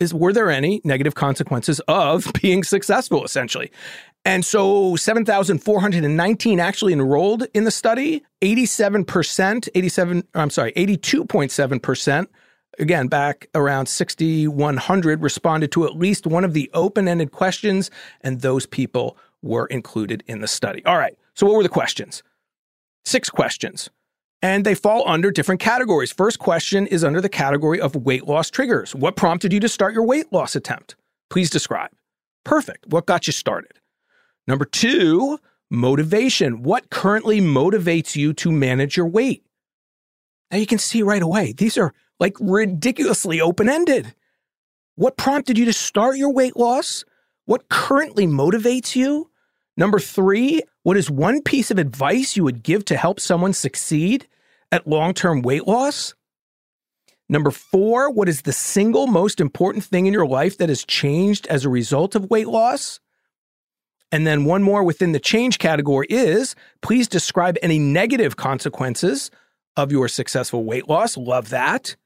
Is 0.00 0.12
were 0.12 0.32
there 0.32 0.50
any 0.50 0.80
negative 0.84 1.14
consequences 1.14 1.80
of 1.86 2.30
being 2.42 2.64
successful, 2.64 3.24
essentially? 3.24 3.70
And 4.24 4.44
so 4.44 4.96
7,419 4.96 6.60
actually 6.60 6.94
enrolled 6.94 7.46
in 7.52 7.64
the 7.64 7.70
study. 7.70 8.24
87%, 8.40 9.68
87, 9.74 10.24
I'm 10.34 10.50
sorry, 10.50 10.72
82.7% 10.72 12.26
again, 12.78 13.08
back 13.08 13.48
around 13.54 13.86
6,100 13.86 15.22
responded 15.22 15.72
to 15.72 15.84
at 15.84 15.96
least 15.96 16.26
one 16.26 16.44
of 16.44 16.52
the 16.52 16.70
open 16.74 17.08
ended 17.08 17.32
questions, 17.32 17.90
and 18.20 18.40
those 18.40 18.66
people 18.66 19.16
were 19.42 19.66
included 19.66 20.22
in 20.26 20.40
the 20.40 20.48
study. 20.48 20.84
All 20.84 20.98
right. 20.98 21.16
So, 21.34 21.46
what 21.46 21.56
were 21.56 21.62
the 21.62 21.68
questions? 21.68 22.22
Six 23.04 23.28
questions. 23.30 23.90
And 24.42 24.66
they 24.66 24.74
fall 24.74 25.08
under 25.08 25.30
different 25.30 25.60
categories. 25.60 26.12
First 26.12 26.38
question 26.38 26.86
is 26.86 27.02
under 27.02 27.20
the 27.20 27.28
category 27.30 27.80
of 27.80 27.96
weight 27.96 28.26
loss 28.26 28.50
triggers. 28.50 28.94
What 28.94 29.16
prompted 29.16 29.52
you 29.52 29.60
to 29.60 29.68
start 29.68 29.94
your 29.94 30.04
weight 30.04 30.32
loss 30.32 30.54
attempt? 30.54 30.96
Please 31.30 31.48
describe. 31.48 31.90
Perfect. 32.44 32.86
What 32.88 33.06
got 33.06 33.26
you 33.26 33.32
started? 33.32 33.72
Number 34.46 34.66
two, 34.66 35.38
motivation. 35.70 36.62
What 36.62 36.90
currently 36.90 37.40
motivates 37.40 38.16
you 38.16 38.34
to 38.34 38.52
manage 38.52 38.96
your 38.96 39.06
weight? 39.06 39.44
Now 40.50 40.58
you 40.58 40.66
can 40.66 40.78
see 40.78 41.02
right 41.02 41.22
away, 41.22 41.52
these 41.52 41.78
are 41.78 41.94
like 42.20 42.36
ridiculously 42.40 43.40
open 43.40 43.68
ended. 43.68 44.14
What 44.96 45.16
prompted 45.16 45.58
you 45.58 45.64
to 45.64 45.72
start 45.72 46.16
your 46.16 46.32
weight 46.32 46.56
loss? 46.56 47.04
What 47.46 47.68
currently 47.68 48.26
motivates 48.26 48.94
you? 48.94 49.30
Number 49.76 49.98
three, 49.98 50.62
what 50.84 50.96
is 50.96 51.10
one 51.10 51.42
piece 51.42 51.70
of 51.70 51.78
advice 51.78 52.36
you 52.36 52.44
would 52.44 52.62
give 52.62 52.84
to 52.86 52.96
help 52.96 53.18
someone 53.18 53.52
succeed 53.52 54.28
at 54.70 54.86
long 54.86 55.14
term 55.14 55.42
weight 55.42 55.66
loss? 55.66 56.14
Number 57.28 57.50
four, 57.50 58.10
what 58.10 58.28
is 58.28 58.42
the 58.42 58.52
single 58.52 59.06
most 59.06 59.40
important 59.40 59.82
thing 59.82 60.06
in 60.06 60.12
your 60.12 60.26
life 60.26 60.58
that 60.58 60.68
has 60.68 60.84
changed 60.84 61.46
as 61.48 61.64
a 61.64 61.70
result 61.70 62.14
of 62.14 62.30
weight 62.30 62.48
loss? 62.48 63.00
And 64.12 64.26
then 64.26 64.44
one 64.44 64.62
more 64.62 64.84
within 64.84 65.12
the 65.12 65.18
change 65.18 65.58
category 65.58 66.06
is 66.08 66.54
please 66.82 67.08
describe 67.08 67.56
any 67.62 67.78
negative 67.78 68.36
consequences 68.36 69.30
of 69.76 69.90
your 69.90 70.06
successful 70.06 70.64
weight 70.64 70.88
loss. 70.88 71.16
Love 71.16 71.48
that. 71.48 71.96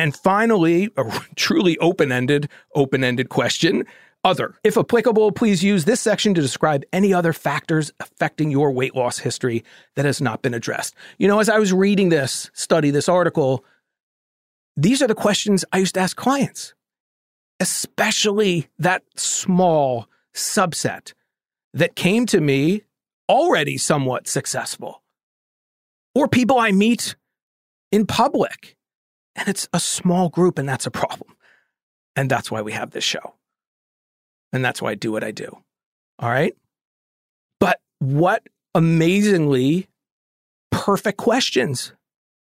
And 0.00 0.16
finally, 0.16 0.88
a 0.96 1.04
truly 1.36 1.76
open 1.76 2.10
ended, 2.10 2.48
open 2.74 3.04
ended 3.04 3.28
question. 3.28 3.84
Other. 4.24 4.54
If 4.64 4.78
applicable, 4.78 5.32
please 5.32 5.62
use 5.62 5.84
this 5.84 6.00
section 6.00 6.32
to 6.32 6.40
describe 6.40 6.84
any 6.90 7.12
other 7.12 7.34
factors 7.34 7.90
affecting 8.00 8.50
your 8.50 8.70
weight 8.70 8.94
loss 8.94 9.18
history 9.18 9.62
that 9.96 10.06
has 10.06 10.22
not 10.22 10.40
been 10.40 10.54
addressed. 10.54 10.94
You 11.18 11.28
know, 11.28 11.38
as 11.38 11.50
I 11.50 11.58
was 11.58 11.74
reading 11.74 12.08
this 12.08 12.50
study, 12.54 12.90
this 12.90 13.10
article, 13.10 13.62
these 14.74 15.02
are 15.02 15.06
the 15.06 15.14
questions 15.14 15.66
I 15.70 15.78
used 15.78 15.94
to 15.94 16.00
ask 16.00 16.16
clients, 16.16 16.74
especially 17.60 18.68
that 18.78 19.02
small 19.16 20.06
subset 20.34 21.12
that 21.74 21.94
came 21.94 22.24
to 22.26 22.40
me 22.40 22.84
already 23.28 23.76
somewhat 23.76 24.28
successful, 24.28 25.02
or 26.14 26.26
people 26.26 26.58
I 26.58 26.72
meet 26.72 27.16
in 27.92 28.06
public 28.06 28.76
and 29.36 29.48
it's 29.48 29.68
a 29.72 29.80
small 29.80 30.28
group, 30.28 30.58
and 30.58 30.68
that's 30.68 30.86
a 30.86 30.90
problem. 30.90 31.36
And 32.16 32.30
that's 32.30 32.50
why 32.50 32.62
we 32.62 32.72
have 32.72 32.90
this 32.90 33.04
show. 33.04 33.34
And 34.52 34.64
that's 34.64 34.82
why 34.82 34.90
I 34.90 34.94
do 34.94 35.12
what 35.12 35.24
I 35.24 35.30
do. 35.30 35.56
All 36.18 36.28
right. 36.28 36.54
But 37.60 37.80
what 37.98 38.46
amazingly 38.74 39.88
perfect 40.70 41.18
questions, 41.18 41.92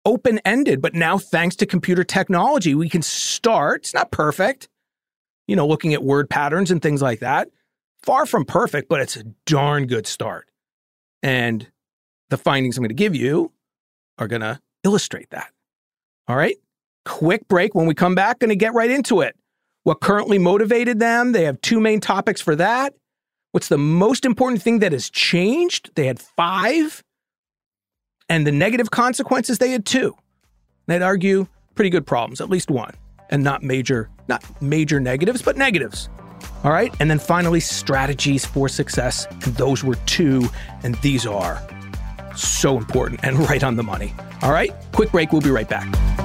open 0.03 0.39
ended. 0.45 0.81
But 0.81 0.93
now, 0.93 1.17
thanks 1.17 1.55
to 1.57 1.65
computer 1.65 2.03
technology, 2.03 2.75
we 2.75 2.89
can 2.89 3.01
start. 3.01 3.81
It's 3.81 3.93
not 3.93 4.11
perfect, 4.11 4.67
you 5.47 5.55
know, 5.55 5.67
looking 5.67 5.93
at 5.93 6.03
word 6.03 6.29
patterns 6.29 6.71
and 6.71 6.81
things 6.81 7.01
like 7.01 7.19
that. 7.19 7.49
Far 8.03 8.25
from 8.25 8.45
perfect, 8.45 8.89
but 8.89 9.01
it's 9.01 9.15
a 9.15 9.23
darn 9.45 9.87
good 9.87 10.05
start. 10.05 10.49
And 11.23 11.67
the 12.29 12.37
findings 12.37 12.77
I'm 12.77 12.83
going 12.83 12.89
to 12.89 12.95
give 12.95 13.15
you 13.15 13.51
are 14.17 14.27
going 14.27 14.41
to 14.41 14.59
illustrate 14.83 15.29
that. 15.31 15.51
All 16.27 16.35
right. 16.35 16.57
Quick 17.05 17.47
break. 17.47 17.75
When 17.75 17.85
we 17.85 17.93
come 17.93 18.15
back, 18.15 18.39
going 18.39 18.49
to 18.49 18.55
get 18.55 18.73
right 18.73 18.89
into 18.89 19.21
it. 19.21 19.35
What 19.83 20.01
currently 20.01 20.39
motivated 20.39 20.99
them? 20.99 21.31
They 21.31 21.43
have 21.43 21.61
two 21.61 21.79
main 21.79 21.99
topics 21.99 22.41
for 22.41 22.55
that. 22.55 22.93
What's 23.51 23.67
the 23.67 23.77
most 23.77 24.25
important 24.25 24.61
thing 24.61 24.79
that 24.79 24.91
has 24.91 25.09
changed? 25.09 25.91
They 25.95 26.07
had 26.07 26.19
five. 26.19 27.03
And 28.27 28.45
the 28.45 28.51
negative 28.51 28.91
consequences, 28.91 29.59
they 29.59 29.69
had 29.69 29.85
two. 29.85 30.15
I'd 30.87 31.01
argue 31.01 31.47
pretty 31.75 31.89
good 31.89 32.07
problems, 32.07 32.41
at 32.41 32.49
least 32.49 32.71
one, 32.71 32.93
and 33.29 33.43
not 33.43 33.63
major, 33.63 34.09
not 34.27 34.43
major 34.61 34.99
negatives, 34.99 35.41
but 35.41 35.57
negatives. 35.57 36.09
All 36.63 36.71
right. 36.71 36.93
And 36.99 37.09
then 37.09 37.19
finally, 37.19 37.59
strategies 37.59 38.45
for 38.45 38.67
success. 38.67 39.27
And 39.29 39.55
those 39.55 39.83
were 39.83 39.95
two. 40.05 40.49
And 40.83 40.95
these 40.95 41.25
are 41.25 41.61
so 42.35 42.77
important 42.77 43.21
and 43.23 43.37
right 43.49 43.63
on 43.63 43.75
the 43.75 43.83
money. 43.83 44.13
All 44.41 44.51
right. 44.51 44.73
Quick 44.91 45.11
break. 45.11 45.31
We'll 45.31 45.41
be 45.41 45.51
right 45.51 45.69
back. 45.69 46.24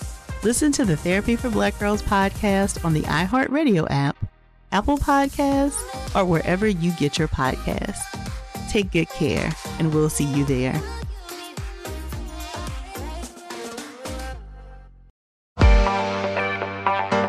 Listen 0.43 0.71
to 0.71 0.85
the 0.85 0.97
Therapy 0.97 1.35
for 1.35 1.51
Black 1.51 1.77
Girls 1.77 2.01
podcast 2.01 2.83
on 2.83 2.93
the 2.93 3.01
iHeartRadio 3.01 3.85
app, 3.91 4.17
Apple 4.71 4.97
Podcasts, 4.97 5.79
or 6.15 6.25
wherever 6.25 6.65
you 6.65 6.91
get 6.93 7.19
your 7.19 7.27
podcasts. 7.27 8.01
Take 8.67 8.89
good 8.91 9.07
care, 9.09 9.51
and 9.77 9.93
we'll 9.93 10.09
see 10.09 10.23
you 10.23 10.43
there. 10.45 10.81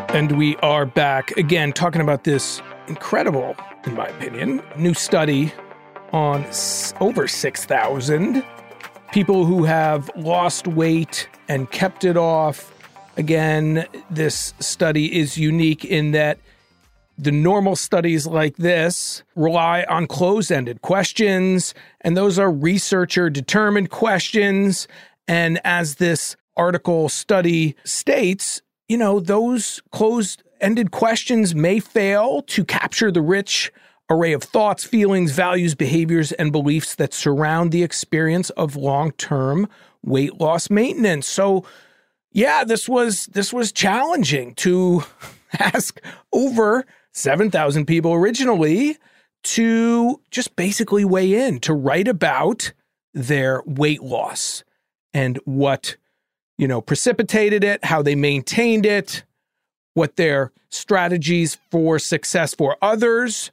And 0.09 0.35
we 0.35 0.55
are 0.57 0.87
back 0.87 1.37
again 1.37 1.71
talking 1.71 2.01
about 2.01 2.23
this 2.23 2.63
incredible, 2.87 3.55
in 3.85 3.93
my 3.93 4.07
opinion, 4.07 4.63
new 4.75 4.95
study 4.95 5.53
on 6.13 6.43
over 6.99 7.27
6,000 7.27 8.43
people 9.11 9.45
who 9.45 9.65
have 9.65 10.09
lost 10.15 10.67
weight 10.67 11.29
and 11.47 11.69
kept 11.69 12.03
it 12.03 12.17
off. 12.17 12.71
Again, 13.15 13.85
this 14.09 14.53
study 14.59 15.19
is 15.19 15.37
unique 15.37 15.85
in 15.85 16.11
that 16.11 16.39
the 17.17 17.31
normal 17.31 17.75
studies 17.75 18.25
like 18.25 18.57
this 18.57 19.23
rely 19.35 19.85
on 19.87 20.07
closed 20.07 20.51
ended 20.51 20.81
questions, 20.81 21.75
and 22.01 22.17
those 22.17 22.39
are 22.39 22.51
researcher 22.51 23.29
determined 23.29 23.91
questions. 23.91 24.87
And 25.27 25.59
as 25.63 25.95
this 25.95 26.35
article 26.57 27.09
study 27.09 27.75
states, 27.83 28.61
you 28.87 28.97
know, 28.97 29.19
those 29.19 29.81
closed 29.91 30.43
ended 30.59 30.91
questions 30.91 31.53
may 31.53 31.79
fail 31.79 32.41
to 32.43 32.65
capture 32.65 33.11
the 33.11 33.21
rich 33.21 33.71
array 34.09 34.33
of 34.33 34.43
thoughts, 34.43 34.83
feelings, 34.83 35.31
values, 35.31 35.75
behaviors, 35.75 36.31
and 36.33 36.51
beliefs 36.51 36.95
that 36.95 37.13
surround 37.13 37.71
the 37.71 37.83
experience 37.83 38.49
of 38.51 38.75
long-term 38.75 39.67
weight 40.03 40.39
loss 40.39 40.69
maintenance. 40.69 41.27
So, 41.27 41.63
yeah, 42.33 42.63
this 42.63 42.89
was 42.89 43.27
this 43.27 43.53
was 43.53 43.71
challenging 43.71 44.55
to 44.55 45.03
ask 45.59 46.01
over 46.31 46.85
7,000 47.13 47.85
people 47.85 48.13
originally 48.13 48.97
to 49.43 50.19
just 50.31 50.55
basically 50.55 51.05
weigh 51.05 51.47
in, 51.47 51.59
to 51.59 51.73
write 51.73 52.07
about 52.07 52.73
their 53.13 53.61
weight 53.65 54.01
loss 54.01 54.63
and 55.13 55.39
what 55.45 55.95
you 56.57 56.67
know, 56.67 56.81
precipitated 56.81 57.63
it, 57.63 57.83
how 57.83 58.01
they 58.01 58.15
maintained 58.15 58.85
it, 58.85 59.23
what 59.93 60.15
their 60.15 60.51
strategies 60.69 61.57
for 61.71 61.99
success 61.99 62.53
for 62.53 62.77
others 62.81 63.51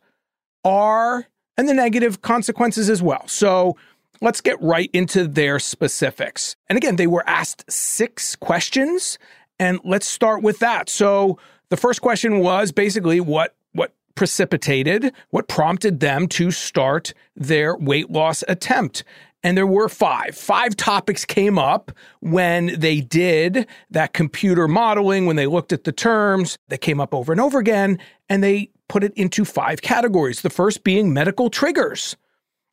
are, 0.65 1.27
and 1.57 1.69
the 1.69 1.75
negative 1.75 2.23
consequences 2.23 2.89
as 2.89 3.03
well. 3.03 3.27
So 3.27 3.77
let's 4.21 4.41
get 4.41 4.61
right 4.61 4.91
into 4.93 5.27
their 5.27 5.59
specifics. 5.59 6.57
And 6.69 6.77
again, 6.77 6.97
they 6.97 7.07
were 7.07 7.29
asked 7.29 7.71
six 7.71 8.37
questions, 8.37 9.19
and 9.59 9.81
let's 9.85 10.07
start 10.07 10.43
with 10.43 10.59
that. 10.61 10.89
So 10.89 11.39
the 11.69 11.77
first 11.77 12.01
question 12.01 12.41
was 12.41 12.73
basically 12.73 13.21
what 13.21 13.55
what 13.73 13.95
precipitated, 14.15 15.13
what 15.31 15.49
prompted 15.49 16.01
them 16.01 16.27
to 16.29 16.51
start 16.51 17.15
their 17.37 17.77
weight 17.77 18.11
loss 18.11 18.43
attempt 18.49 19.05
and 19.43 19.57
there 19.57 19.67
were 19.67 19.89
five. 19.89 20.37
Five 20.37 20.77
topics 20.77 21.25
came 21.25 21.59
up 21.59 21.93
when 22.21 22.79
they 22.79 23.01
did 23.01 23.67
that 23.91 24.13
computer 24.13 24.69
modeling, 24.69 25.27
when 25.27 25.37
they 25.37 25.47
looked 25.47 25.73
at 25.73 25.85
the 25.85 25.93
terms 25.93 26.59
that 26.69 26.81
came 26.81 27.01
up 27.01 27.15
over 27.15 27.33
and 27.33 27.41
over 27.41 27.59
again, 27.59 27.99
and 28.29 28.45
they 28.45 28.71
put 28.89 29.03
it 29.05 29.15
into 29.15 29.45
five 29.45 29.83
categories. 29.83 30.43
The 30.43 30.51
first 30.51 30.85
being 30.85 31.13
medical 31.13 31.49
triggers. 31.49 32.17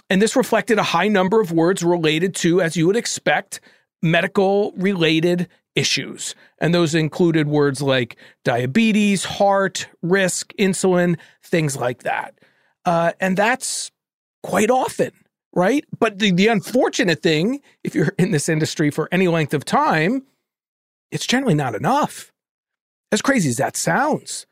And 0.09 0.21
this 0.21 0.35
reflected 0.35 0.77
a 0.77 0.83
high 0.83 1.07
number 1.07 1.41
of 1.41 1.51
words 1.51 1.83
related 1.83 2.33
to, 2.35 2.61
as 2.61 2.77
you 2.77 2.87
would 2.87 2.95
expect, 2.95 3.59
medical 4.01 4.71
related 4.73 5.47
issues. 5.75 6.33
And 6.59 6.73
those 6.73 6.95
included 6.95 7.47
words 7.47 7.81
like 7.81 8.17
diabetes, 8.43 9.25
heart, 9.25 9.87
risk, 10.01 10.53
insulin, 10.57 11.17
things 11.43 11.75
like 11.75 12.03
that. 12.03 12.39
Uh, 12.85 13.11
and 13.19 13.37
that's 13.37 13.91
quite 14.43 14.71
often 14.71 15.11
right? 15.57 15.83
But 15.97 16.19
the, 16.19 16.31
the 16.31 16.47
unfortunate 16.47 17.23
thing, 17.23 17.61
if 17.83 17.95
you're 17.95 18.13
in 18.19 18.29
this 18.29 18.47
industry 18.47 18.91
for 18.91 19.09
any 19.11 19.27
length 19.27 19.55
of 19.55 19.65
time, 19.65 20.21
it's 21.11 21.25
generally 21.25 21.55
not 21.55 21.73
enough. 21.73 22.31
As 23.11 23.23
crazy 23.23 23.49
as 23.49 23.55
that 23.55 23.75
sounds, 23.75 24.45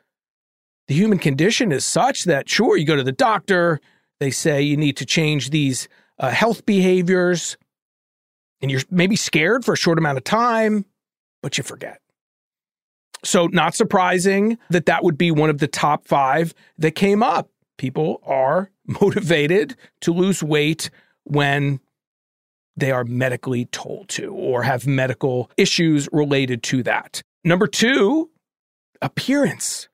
the 0.88 0.96
human 0.96 1.20
condition 1.20 1.72
is 1.72 1.86
such 1.86 2.24
that, 2.24 2.50
sure, 2.50 2.76
you 2.76 2.86
go 2.86 2.96
to 2.96 3.04
the 3.04 3.12
doctor, 3.12 3.80
they 4.20 4.32
say 4.32 4.62
you 4.62 4.78
need 4.78 4.98
to 4.98 5.06
change 5.06 5.50
these 5.50 5.88
uh, 6.20 6.30
health 6.30 6.66
behaviors, 6.66 7.58
and 8.62 8.72
you're 8.72 8.82
maybe 8.90 9.16
scared 9.16 9.66
for 9.66 9.74
a 9.74 9.78
short 9.78 9.98
amount 9.98 10.18
of 10.18 10.24
time, 10.24 10.86
but 11.42 11.58
you 11.58 11.64
forget. 11.64 12.00
So, 13.24 13.48
not 13.48 13.76
surprising 13.76 14.58
that 14.70 14.86
that 14.86 15.04
would 15.04 15.18
be 15.18 15.32
one 15.32 15.50
of 15.50 15.58
the 15.58 15.68
top 15.68 16.08
five 16.08 16.54
that 16.78 16.92
came 16.92 17.24
up. 17.24 17.50
People 17.78 18.22
are 18.26 18.70
motivated 18.86 19.76
to 20.02 20.14
lose 20.14 20.44
weight 20.44 20.90
when 21.24 21.80
they 22.78 22.92
are 22.92 23.04
medically 23.04 23.66
told 23.66 24.10
to 24.10 24.34
or 24.34 24.64
have 24.64 24.86
medical 24.86 25.50
issues 25.58 26.08
related 26.12 26.62
to 26.64 26.84
that. 26.84 27.22
Number 27.44 27.68
two, 27.68 28.30
appearance. 29.02 29.88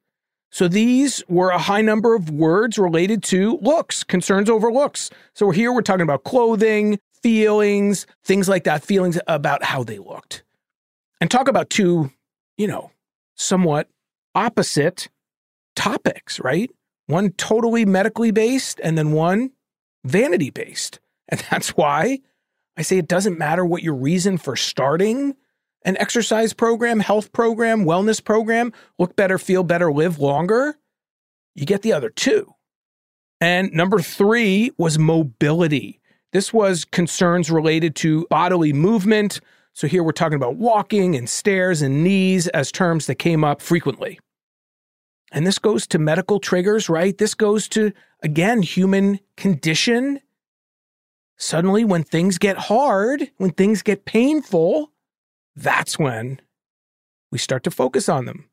So 0.51 0.67
these 0.67 1.23
were 1.29 1.49
a 1.49 1.57
high 1.57 1.81
number 1.81 2.13
of 2.13 2.29
words 2.29 2.77
related 2.77 3.23
to 3.23 3.57
looks, 3.61 4.03
concerns 4.03 4.49
over 4.49 4.71
looks. 4.71 5.09
So 5.33 5.47
we're 5.47 5.53
here, 5.53 5.71
we're 5.71 5.81
talking 5.81 6.01
about 6.01 6.25
clothing, 6.25 6.99
feelings, 7.23 8.05
things 8.23 8.49
like 8.49 8.65
that, 8.65 8.83
feelings 8.83 9.17
about 9.27 9.63
how 9.63 9.83
they 9.83 9.97
looked. 9.97 10.43
And 11.21 11.31
talk 11.31 11.47
about 11.47 11.69
two, 11.69 12.11
you 12.57 12.67
know, 12.67 12.91
somewhat 13.35 13.87
opposite 14.35 15.07
topics, 15.75 16.39
right? 16.41 16.69
One 17.07 17.31
totally 17.31 17.85
medically 17.85 18.31
based 18.31 18.79
and 18.83 18.97
then 18.97 19.13
one 19.13 19.51
vanity 20.03 20.49
based. 20.49 20.99
And 21.29 21.39
that's 21.49 21.69
why 21.69 22.19
I 22.75 22.81
say 22.81 22.97
it 22.97 23.07
doesn't 23.07 23.39
matter 23.39 23.65
what 23.65 23.83
your 23.83 23.95
reason 23.95 24.37
for 24.37 24.57
starting 24.57 25.35
an 25.83 25.97
exercise 25.97 26.53
program, 26.53 26.99
health 26.99 27.31
program, 27.31 27.85
wellness 27.85 28.23
program, 28.23 28.71
look 28.99 29.15
better, 29.15 29.37
feel 29.37 29.63
better, 29.63 29.91
live 29.91 30.19
longer, 30.19 30.75
you 31.55 31.65
get 31.65 31.81
the 31.81 31.93
other 31.93 32.09
two. 32.09 32.53
And 33.39 33.71
number 33.73 33.99
three 33.99 34.71
was 34.77 34.99
mobility. 34.99 35.99
This 36.31 36.53
was 36.53 36.85
concerns 36.85 37.49
related 37.49 37.95
to 37.97 38.27
bodily 38.29 38.71
movement. 38.71 39.41
So 39.73 39.87
here 39.87 40.03
we're 40.03 40.11
talking 40.11 40.35
about 40.35 40.55
walking 40.55 41.15
and 41.15 41.29
stairs 41.29 41.81
and 41.81 42.03
knees 42.03 42.47
as 42.49 42.71
terms 42.71 43.07
that 43.07 43.15
came 43.15 43.43
up 43.43 43.61
frequently. 43.61 44.19
And 45.31 45.47
this 45.47 45.59
goes 45.59 45.87
to 45.87 45.99
medical 45.99 46.39
triggers, 46.39 46.89
right? 46.89 47.17
This 47.17 47.33
goes 47.33 47.67
to, 47.69 47.93
again, 48.21 48.61
human 48.61 49.19
condition. 49.37 50.19
Suddenly, 51.37 51.85
when 51.85 52.03
things 52.03 52.37
get 52.37 52.57
hard, 52.57 53.31
when 53.37 53.51
things 53.51 53.81
get 53.81 54.05
painful, 54.05 54.90
that's 55.55 55.99
when 55.99 56.39
we 57.31 57.37
start 57.37 57.63
to 57.63 57.71
focus 57.71 58.09
on 58.09 58.25
them. 58.25 58.45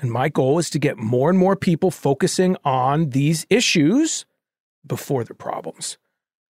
And 0.00 0.10
my 0.10 0.28
goal 0.28 0.58
is 0.58 0.70
to 0.70 0.78
get 0.78 0.98
more 0.98 1.30
and 1.30 1.38
more 1.38 1.56
people 1.56 1.90
focusing 1.90 2.56
on 2.64 3.10
these 3.10 3.46
issues 3.48 4.26
before 4.86 5.24
the 5.24 5.34
problems 5.34 5.98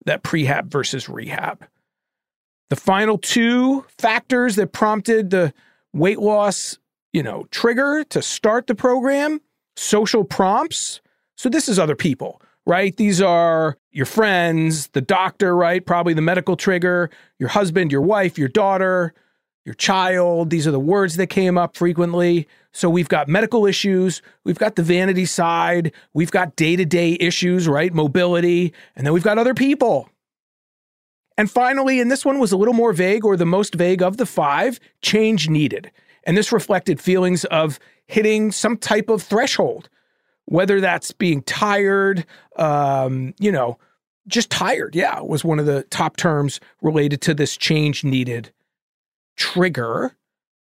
that 0.07 0.23
prehab 0.23 0.67
versus 0.67 1.09
rehab. 1.09 1.67
The 2.71 2.77
final 2.77 3.19
two 3.19 3.85
factors 3.99 4.57
that 4.57 4.73
prompted 4.73 5.31
the 5.31 5.53
weight 5.93 6.19
loss, 6.19 6.79
you 7.13 7.23
know, 7.23 7.47
trigger 7.51 8.05
to 8.11 8.23
start 8.23 8.67
the 8.67 8.75
program, 8.75 9.41
social 9.77 10.25
prompts. 10.25 11.01
So 11.37 11.49
this 11.49 11.69
is 11.69 11.79
other 11.79 11.97
people, 11.97 12.41
right? 12.67 12.97
These 12.97 13.21
are 13.21 13.77
your 13.93 14.07
friends, 14.07 14.89
the 14.89 15.01
doctor, 15.01 15.55
right? 15.55 15.85
Probably 15.85 16.15
the 16.15 16.23
medical 16.23 16.57
trigger, 16.57 17.11
your 17.39 17.51
husband, 17.51 17.93
your 17.93 18.03
wife, 18.03 18.39
your 18.39 18.49
daughter, 18.49 19.15
your 19.65 19.75
child. 19.75 20.51
These 20.51 20.67
are 20.67 20.71
the 20.71 20.81
words 20.81 21.17
that 21.17 21.29
came 21.29 21.57
up 21.57 21.77
frequently. 21.77 22.47
So 22.73 22.91
we've 22.91 23.09
got 23.09 23.29
medical 23.29 23.67
issues, 23.67 24.21
we've 24.43 24.59
got 24.59 24.75
the 24.75 24.83
vanity 24.83 25.27
side, 25.27 25.93
we've 26.13 26.33
got 26.33 26.57
day 26.57 26.75
to 26.75 26.85
day 26.85 27.17
issues, 27.21 27.69
right? 27.69 27.95
Mobility, 27.95 28.75
and 28.97 29.07
then 29.07 29.15
we've 29.15 29.23
got 29.23 29.39
other 29.39 29.55
people. 29.55 30.09
And 31.39 31.51
finally, 31.51 32.01
and 32.01 32.11
this 32.11 32.25
one 32.25 32.39
was 32.39 32.53
a 32.53 32.57
little 32.57 32.75
more 32.75 32.93
vague 32.93 33.25
or 33.25 33.37
the 33.37 33.47
most 33.47 33.75
vague 33.75 34.03
of 34.03 34.17
the 34.17 34.27
five, 34.27 34.81
change 35.03 35.49
needed. 35.49 35.91
And 36.25 36.37
this 36.37 36.53
reflected 36.53 37.01
feelings 37.01 37.45
of 37.47 37.79
hitting 38.07 38.51
some 38.51 38.77
type 38.77 39.09
of 39.09 39.23
threshold, 39.23 39.89
whether 40.47 40.81
that's 40.81 41.13
being 41.13 41.43
tired, 41.43 42.25
um, 42.57 43.35
you 43.39 43.53
know, 43.53 43.79
just 44.27 44.51
tired. 44.51 44.95
Yeah, 44.97 45.21
was 45.21 45.45
one 45.45 45.59
of 45.59 45.67
the 45.67 45.85
top 45.85 46.17
terms 46.17 46.61
related 46.83 47.21
to 47.23 47.35
this 47.35 47.57
change 47.57 48.05
needed 48.05 48.53
trigger 49.37 50.17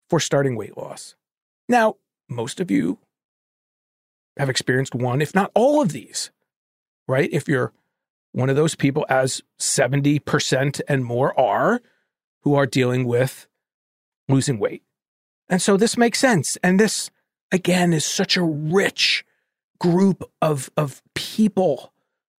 for 0.09 0.19
starting 0.19 0.55
weight 0.55 0.77
loss. 0.77 1.15
Now, 1.67 1.95
most 2.27 2.59
of 2.59 2.71
you 2.71 2.99
have 4.37 4.49
experienced 4.49 4.95
one, 4.95 5.21
if 5.21 5.35
not 5.35 5.51
all 5.53 5.81
of 5.81 5.91
these, 5.91 6.31
right? 7.07 7.29
If 7.31 7.47
you're 7.47 7.73
one 8.31 8.49
of 8.49 8.55
those 8.55 8.75
people, 8.75 9.05
as 9.09 9.41
70% 9.59 10.81
and 10.87 11.03
more 11.03 11.39
are, 11.39 11.81
who 12.41 12.55
are 12.55 12.65
dealing 12.65 13.05
with 13.05 13.47
losing 14.27 14.59
weight. 14.59 14.83
And 15.49 15.61
so 15.61 15.77
this 15.77 15.97
makes 15.97 16.19
sense. 16.19 16.57
And 16.63 16.79
this, 16.79 17.09
again, 17.51 17.91
is 17.91 18.05
such 18.05 18.37
a 18.37 18.43
rich 18.43 19.25
group 19.79 20.23
of, 20.41 20.69
of 20.77 21.01
people 21.15 21.91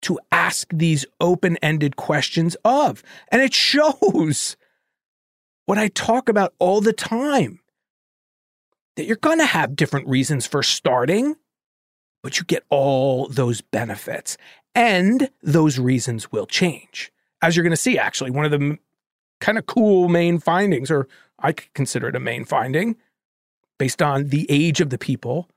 to 0.02 0.18
ask 0.30 0.68
these 0.72 1.04
open 1.20 1.56
ended 1.59 1.96
questions 1.96 2.56
of. 2.64 3.02
And 3.28 3.42
it 3.42 3.52
shows 3.70 4.56
what 5.70 5.78
I 5.78 5.87
talk 5.87 6.28
about 6.28 6.52
all 6.59 6.80
the 6.80 6.92
time 6.92 7.61
that 8.96 9.04
you're 9.04 9.14
going 9.14 9.38
to 9.38 9.46
have 9.46 9.76
different 9.76 10.09
reasons 10.09 10.44
for 10.44 10.64
starting, 10.64 11.37
but 12.24 12.40
you 12.40 12.44
get 12.44 12.64
all 12.70 13.28
those 13.28 13.61
benefits 13.61 14.37
and 14.74 15.30
those 15.44 15.78
reasons 15.78 16.33
will 16.33 16.46
change. 16.46 17.12
As 17.40 17.54
you're 17.54 17.62
going 17.62 17.70
to 17.70 17.76
see, 17.76 17.96
actually, 17.96 18.33
one 18.33 18.44
of 18.44 18.50
the 18.50 18.78
kind 19.40 19.59
of 19.59 19.66
cool 19.66 20.09
main 20.09 20.40
findings, 20.40 20.90
or 20.90 21.06
I 21.38 21.52
could 21.52 21.72
consider 21.72 22.09
it 22.09 22.16
a 22.16 22.20
main 22.20 22.44
finding, 22.44 22.96
based 23.78 24.02
on 24.02 24.30
the 24.30 24.46
age 24.50 24.80
of 24.80 24.90
the 24.90 24.98
people 24.98 25.48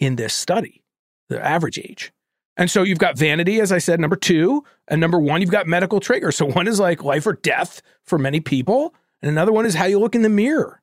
in 0.00 0.16
this 0.16 0.34
study, 0.34 0.82
the 1.28 1.40
average 1.40 1.78
age. 1.78 2.12
And 2.56 2.68
so 2.68 2.82
you've 2.82 2.98
got 2.98 3.16
vanity, 3.16 3.60
as 3.60 3.70
I 3.70 3.78
said, 3.78 4.00
number 4.00 4.16
two. 4.16 4.64
And 4.88 5.00
number 5.00 5.20
one, 5.20 5.40
you've 5.40 5.50
got 5.52 5.68
medical 5.68 6.00
trigger. 6.00 6.32
So 6.32 6.46
one 6.46 6.66
is 6.66 6.80
like 6.80 7.04
life 7.04 7.28
or 7.28 7.34
death 7.34 7.80
for 8.02 8.18
many 8.18 8.40
people. 8.40 8.92
And 9.22 9.30
another 9.30 9.52
one 9.52 9.66
is 9.66 9.74
how 9.74 9.86
you 9.86 9.98
look 9.98 10.14
in 10.14 10.22
the 10.22 10.28
mirror. 10.28 10.82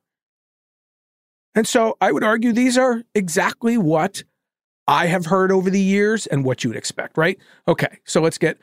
And 1.54 1.66
so 1.68 1.96
I 2.00 2.12
would 2.12 2.24
argue 2.24 2.52
these 2.52 2.76
are 2.76 3.02
exactly 3.14 3.78
what 3.78 4.24
I 4.88 5.06
have 5.06 5.26
heard 5.26 5.52
over 5.52 5.70
the 5.70 5.80
years 5.80 6.26
and 6.26 6.44
what 6.44 6.64
you 6.64 6.70
would 6.70 6.76
expect, 6.76 7.16
right? 7.16 7.38
Okay, 7.68 7.98
so 8.04 8.20
let's 8.20 8.38
get 8.38 8.58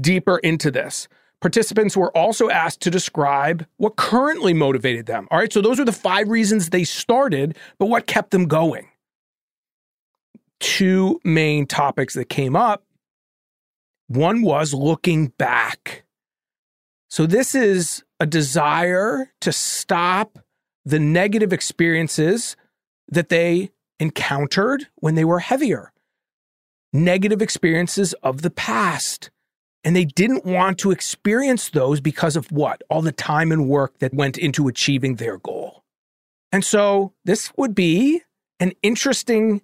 deeper 0.00 0.38
into 0.38 0.70
this. 0.70 1.06
Participants 1.40 1.96
were 1.96 2.14
also 2.16 2.50
asked 2.50 2.80
to 2.82 2.90
describe 2.90 3.66
what 3.76 3.96
currently 3.96 4.52
motivated 4.52 5.06
them. 5.06 5.26
All 5.30 5.38
right, 5.38 5.52
so 5.52 5.60
those 5.62 5.80
are 5.80 5.84
the 5.84 5.92
five 5.92 6.28
reasons 6.28 6.68
they 6.68 6.84
started, 6.84 7.56
but 7.78 7.86
what 7.86 8.06
kept 8.06 8.30
them 8.30 8.46
going? 8.46 8.88
Two 10.58 11.20
main 11.24 11.66
topics 11.66 12.14
that 12.14 12.28
came 12.28 12.56
up. 12.56 12.84
One 14.08 14.42
was 14.42 14.74
looking 14.74 15.28
back. 15.38 16.04
So, 17.08 17.26
this 17.26 17.54
is 17.54 18.04
a 18.20 18.26
desire 18.26 19.32
to 19.40 19.50
stop 19.50 20.38
the 20.84 21.00
negative 21.00 21.52
experiences 21.52 22.56
that 23.08 23.30
they 23.30 23.70
encountered 23.98 24.86
when 24.96 25.14
they 25.14 25.24
were 25.24 25.40
heavier, 25.40 25.92
negative 26.92 27.42
experiences 27.42 28.12
of 28.22 28.42
the 28.42 28.50
past. 28.50 29.30
And 29.82 29.96
they 29.96 30.04
didn't 30.04 30.44
want 30.44 30.78
to 30.80 30.90
experience 30.90 31.70
those 31.70 32.02
because 32.02 32.36
of 32.36 32.52
what? 32.52 32.82
All 32.90 33.00
the 33.00 33.12
time 33.12 33.50
and 33.50 33.66
work 33.66 33.98
that 34.00 34.12
went 34.12 34.36
into 34.36 34.68
achieving 34.68 35.16
their 35.16 35.38
goal. 35.38 35.84
And 36.52 36.62
so 36.62 37.14
this 37.24 37.50
would 37.56 37.74
be 37.74 38.20
an 38.58 38.72
interesting 38.82 39.62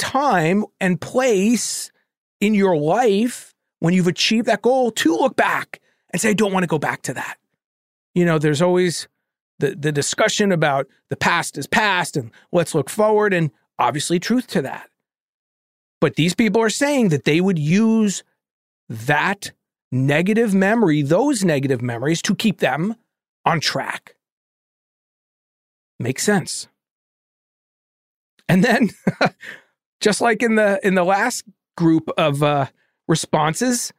time 0.00 0.64
and 0.80 1.00
place 1.00 1.92
in 2.40 2.54
your 2.54 2.76
life 2.76 3.54
when 3.78 3.94
you've 3.94 4.08
achieved 4.08 4.46
that 4.46 4.62
goal 4.62 4.90
to 4.90 5.14
look 5.16 5.36
back 5.36 5.80
and 6.10 6.20
say, 6.20 6.30
I 6.30 6.34
don't 6.34 6.52
want 6.52 6.64
to 6.64 6.68
go 6.68 6.78
back 6.78 7.02
to 7.02 7.14
that. 7.14 7.36
You 8.14 8.24
know, 8.24 8.38
there's 8.38 8.62
always 8.62 9.08
the, 9.58 9.74
the 9.74 9.92
discussion 9.92 10.52
about 10.52 10.86
the 11.08 11.16
past 11.16 11.56
is 11.56 11.66
past 11.66 12.16
and 12.16 12.30
let's 12.52 12.74
look 12.74 12.90
forward. 12.90 13.32
And 13.32 13.50
obviously 13.82 14.18
truth 14.18 14.46
to 14.48 14.62
that. 14.62 14.88
But 16.00 16.16
these 16.16 16.34
people 16.34 16.60
are 16.62 16.70
saying 16.70 17.08
that 17.10 17.24
they 17.24 17.40
would 17.40 17.58
use 17.58 18.22
that 18.88 19.52
negative 19.90 20.54
memory, 20.54 21.02
those 21.02 21.44
negative 21.44 21.82
memories, 21.82 22.22
to 22.22 22.34
keep 22.34 22.58
them 22.58 22.96
on 23.44 23.60
track. 23.60 24.16
Makes 25.98 26.22
sense. 26.22 26.68
And 28.48 28.64
then, 28.64 28.90
just 30.00 30.20
like 30.20 30.42
in 30.42 30.56
the 30.56 30.80
in 30.82 30.94
the 30.94 31.04
last 31.04 31.44
group 31.76 32.10
of 32.18 32.42
uh, 32.42 32.66
responses, 33.06 33.92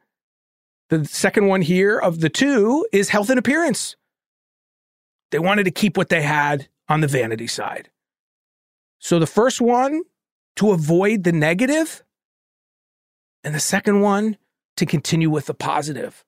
the 0.90 1.04
second 1.06 1.46
one 1.46 1.62
here 1.62 1.98
of 1.98 2.20
the 2.20 2.28
two 2.28 2.86
is 2.92 3.08
health 3.08 3.30
and 3.30 3.38
appearance. 3.38 3.96
They 5.34 5.40
wanted 5.40 5.64
to 5.64 5.72
keep 5.72 5.96
what 5.96 6.10
they 6.10 6.22
had 6.22 6.68
on 6.88 7.00
the 7.00 7.08
vanity 7.08 7.48
side. 7.48 7.90
So 9.00 9.18
the 9.18 9.26
first 9.26 9.60
one 9.60 10.02
to 10.54 10.70
avoid 10.70 11.24
the 11.24 11.32
negative, 11.32 12.04
and 13.42 13.52
the 13.52 13.58
second 13.58 14.00
one 14.00 14.36
to 14.76 14.86
continue 14.86 15.28
with 15.28 15.46
the 15.46 15.52
positive. 15.54 16.24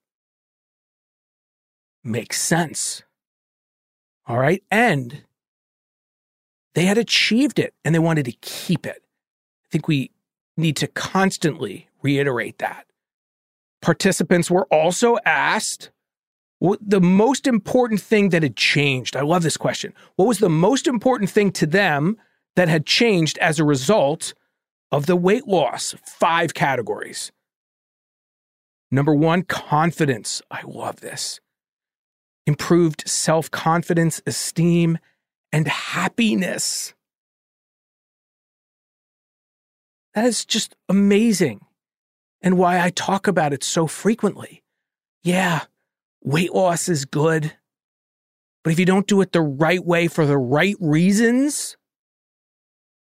Makes 2.02 2.40
sense. 2.40 3.04
All 4.26 4.38
right. 4.38 4.64
And 4.72 5.22
they 6.74 6.86
had 6.86 6.98
achieved 6.98 7.60
it 7.60 7.74
and 7.84 7.94
they 7.94 8.00
wanted 8.00 8.24
to 8.24 8.32
keep 8.32 8.86
it. 8.86 9.04
I 9.04 9.66
think 9.70 9.86
we 9.86 10.10
need 10.56 10.74
to 10.78 10.88
constantly 10.88 11.88
reiterate 12.02 12.58
that. 12.58 12.86
Participants 13.80 14.50
were 14.50 14.64
also 14.64 15.16
asked 15.24 15.92
the 16.60 17.00
most 17.00 17.46
important 17.46 18.00
thing 18.00 18.30
that 18.30 18.42
had 18.42 18.56
changed. 18.56 19.16
I 19.16 19.22
love 19.22 19.42
this 19.42 19.56
question. 19.56 19.92
What 20.16 20.26
was 20.26 20.38
the 20.38 20.48
most 20.48 20.86
important 20.86 21.30
thing 21.30 21.52
to 21.52 21.66
them 21.66 22.16
that 22.56 22.68
had 22.68 22.86
changed 22.86 23.38
as 23.38 23.60
a 23.60 23.64
result 23.64 24.34
of 24.90 25.06
the 25.06 25.16
weight 25.16 25.46
loss. 25.46 25.94
Five 26.04 26.54
categories. 26.54 27.30
Number 28.90 29.14
one, 29.14 29.42
confidence. 29.42 30.42
I 30.50 30.62
love 30.66 31.00
this. 31.00 31.40
Improved 32.46 33.08
self 33.08 33.50
confidence, 33.50 34.22
esteem, 34.26 34.98
and 35.52 35.66
happiness. 35.66 36.94
That 40.14 40.24
is 40.24 40.44
just 40.44 40.76
amazing 40.88 41.60
and 42.40 42.56
why 42.56 42.80
I 42.80 42.90
talk 42.90 43.26
about 43.26 43.52
it 43.52 43.62
so 43.62 43.86
frequently. 43.86 44.62
Yeah, 45.22 45.62
weight 46.26 46.52
loss 46.52 46.90
is 46.90 47.06
good, 47.06 47.54
But 48.66 48.72
if 48.72 48.80
you 48.80 48.84
don't 48.84 49.06
do 49.06 49.20
it 49.20 49.30
the 49.30 49.40
right 49.40 49.84
way 49.84 50.08
for 50.08 50.26
the 50.26 50.36
right 50.36 50.74
reasons, 50.80 51.76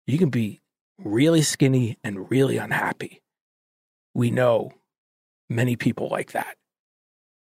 you 0.05 0.19
can 0.19 0.29
be 0.29 0.61
really 0.99 1.41
skinny 1.41 1.97
and 2.03 2.29
really 2.29 2.57
unhappy. 2.57 3.23
We 4.13 4.29
know 4.29 4.73
many 5.49 5.75
people 5.75 6.07
like 6.07 6.33
that. 6.33 6.57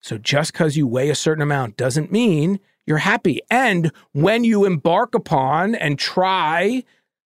So 0.02 0.18
just 0.18 0.52
because 0.52 0.76
you 0.76 0.86
weigh 0.86 1.10
a 1.10 1.16
certain 1.16 1.42
amount 1.42 1.76
doesn't 1.76 2.12
mean 2.12 2.60
you're 2.86 2.98
happy. 2.98 3.40
And 3.50 3.90
when 4.12 4.44
you 4.44 4.64
embark 4.64 5.16
upon 5.16 5.74
and 5.74 5.98
try 5.98 6.84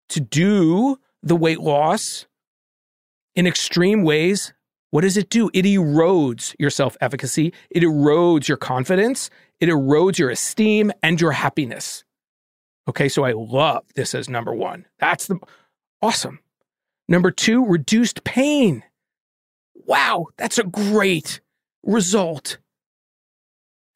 to 0.09 0.21
do 0.21 0.99
the 1.23 1.37
weight 1.37 1.61
loss 1.61 2.27
in 3.37 3.47
extreme 3.47 4.03
ways, 4.03 4.53
what 4.95 5.01
does 5.01 5.17
it 5.17 5.29
do? 5.29 5.51
It 5.53 5.65
erodes 5.65 6.55
your 6.57 6.71
self 6.71 6.97
efficacy, 7.01 7.53
it 7.69 7.83
erodes 7.83 8.47
your 8.47 8.57
confidence, 8.57 9.29
it 9.59 9.69
erodes 9.69 10.19
your 10.19 10.31
esteem 10.31 10.93
and 11.03 11.21
your 11.21 11.33
happiness. 11.33 12.05
Okay, 12.87 13.09
so 13.09 13.25
I 13.25 13.33
love 13.33 13.83
this 13.97 14.15
as 14.15 14.29
number 14.29 14.55
one. 14.55 14.87
That's 15.01 15.27
the 15.27 15.41
awesome. 16.01 16.39
Number 17.09 17.33
two, 17.33 17.67
reduced 17.67 18.23
pain. 18.23 18.85
Wow, 19.75 20.27
that's 20.37 20.59
a 20.59 20.63
great 20.65 21.41
result. 21.83 22.59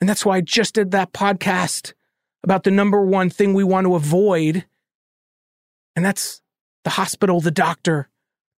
And 0.01 0.11
that's 0.11 0.27
why 0.27 0.39
I 0.39 0.41
just 0.41 0.75
did 0.75 0.91
that 0.91 1.13
podcast 1.13 1.93
about 2.43 2.65
the 2.65 2.73
number 2.73 3.01
one 3.03 3.31
thing 3.31 3.55
we 3.55 3.63
want 3.63 3.85
to 3.85 3.95
avoid. 3.95 4.67
And 5.95 6.05
that's 6.05 6.43
the 6.83 6.91
hospital, 6.91 7.41
the 7.41 7.53
doctor, 7.53 8.09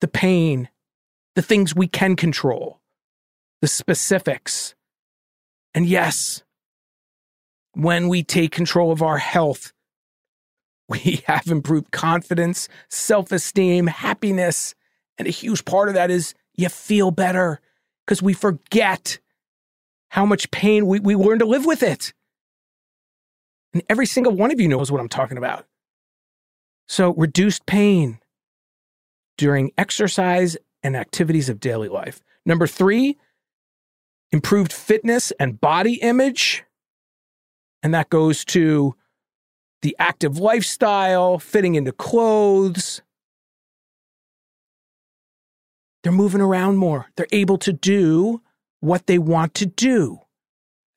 the 0.00 0.08
pain, 0.08 0.70
the 1.34 1.42
things 1.42 1.74
we 1.74 1.86
can 1.86 2.16
control, 2.16 2.80
the 3.60 3.68
specifics. 3.68 4.74
And 5.74 5.86
yes, 5.86 6.42
when 7.72 8.08
we 8.08 8.22
take 8.22 8.52
control 8.52 8.92
of 8.92 9.02
our 9.02 9.18
health, 9.18 9.72
we 10.88 11.22
have 11.26 11.46
improved 11.46 11.92
confidence, 11.92 12.68
self 12.88 13.32
esteem, 13.32 13.86
happiness. 13.86 14.74
And 15.18 15.28
a 15.28 15.30
huge 15.30 15.64
part 15.64 15.88
of 15.88 15.94
that 15.94 16.10
is 16.10 16.34
you 16.54 16.68
feel 16.68 17.10
better 17.10 17.60
because 18.04 18.22
we 18.22 18.32
forget 18.32 19.18
how 20.08 20.26
much 20.26 20.50
pain 20.50 20.86
we, 20.86 20.98
we 20.98 21.14
learn 21.14 21.38
to 21.38 21.44
live 21.44 21.64
with 21.64 21.82
it. 21.82 22.12
And 23.72 23.82
every 23.88 24.06
single 24.06 24.32
one 24.32 24.50
of 24.50 24.60
you 24.60 24.66
knows 24.66 24.90
what 24.90 25.00
I'm 25.00 25.08
talking 25.08 25.38
about. 25.38 25.66
So, 26.88 27.14
reduced 27.14 27.66
pain 27.66 28.18
during 29.38 29.70
exercise 29.78 30.56
and 30.82 30.96
activities 30.96 31.48
of 31.48 31.60
daily 31.60 31.88
life. 31.88 32.22
Number 32.46 32.66
three, 32.66 33.18
improved 34.32 34.72
fitness 34.72 35.32
and 35.38 35.60
body 35.60 35.94
image. 35.94 36.64
And 37.82 37.94
that 37.94 38.10
goes 38.10 38.44
to 38.46 38.94
the 39.82 39.96
active 39.98 40.38
lifestyle, 40.38 41.38
fitting 41.38 41.74
into 41.74 41.92
clothes. 41.92 43.00
They're 46.02 46.12
moving 46.12 46.40
around 46.40 46.76
more. 46.76 47.06
They're 47.16 47.26
able 47.32 47.58
to 47.58 47.72
do 47.72 48.42
what 48.80 49.06
they 49.06 49.18
want 49.18 49.54
to 49.54 49.66
do. 49.66 50.20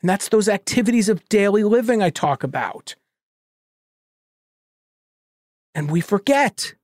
And 0.01 0.09
that's 0.09 0.29
those 0.29 0.49
activities 0.49 1.07
of 1.09 1.27
daily 1.29 1.63
living 1.63 2.01
I 2.01 2.09
talk 2.09 2.43
about. 2.43 2.95
And 5.75 5.89
we 5.89 6.01
forget 6.01 6.75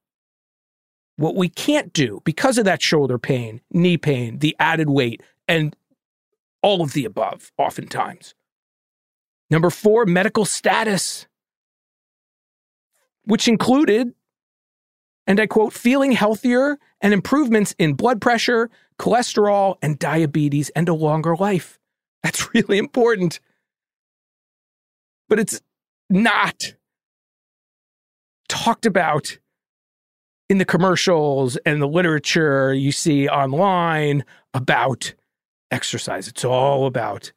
what 1.20 1.36
we 1.36 1.50
can't 1.50 1.92
do 1.92 2.22
because 2.24 2.58
of 2.58 2.64
that 2.64 2.82
shoulder 2.82 3.20
pain, 3.20 3.60
knee 3.72 3.98
pain, 3.98 4.40
the 4.40 4.56
added 4.58 4.90
weight, 4.90 5.22
and 5.50 5.76
all 6.62 6.82
of 6.82 6.94
the 6.94 7.04
above, 7.04 7.52
oftentimes. 7.58 8.36
Number 9.50 9.70
four, 9.70 10.06
medical 10.06 10.46
status, 10.46 11.28
which 13.26 13.50
included, 13.50 14.14
and 15.28 15.42
I 15.42 15.48
quote, 15.48 15.74
feeling 15.74 16.14
healthier 16.14 16.80
and 17.02 17.14
improvements 17.14 17.76
in 17.78 17.96
blood 17.96 18.22
pressure, 18.22 18.70
cholesterol, 18.98 19.76
and 19.82 20.00
diabetes, 20.00 20.70
and 20.70 20.88
a 20.88 20.94
longer 20.94 21.36
life. 21.36 21.80
That's 22.24 22.48
really 22.54 22.78
important. 22.78 23.42
But 25.28 25.40
it's 25.40 25.60
not 26.10 26.76
talked 28.48 28.86
about 28.86 29.38
in 30.50 30.58
the 30.58 30.66
commercials 30.66 31.58
and 31.58 31.82
the 31.82 31.88
literature 31.88 32.74
you 32.74 32.92
see 32.92 33.30
online 33.30 34.26
about 34.54 35.14
exercise. 35.72 36.28
It's 36.28 36.44
all 36.44 36.88
about 36.88 37.32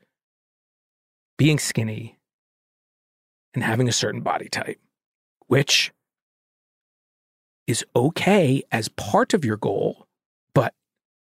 being 1.37 1.59
skinny 1.59 2.18
and 3.55 3.62
having 3.62 3.88
a 3.88 3.92
certain 3.92 4.22
body 4.22 4.48
type, 4.48 4.81
which 5.46 5.92
is 7.66 7.85
okay 7.94 8.62
as 8.72 8.88
part 8.88 9.35
of 9.35 9.44
your 9.44 9.59
goal, 9.59 10.07
but 10.55 10.75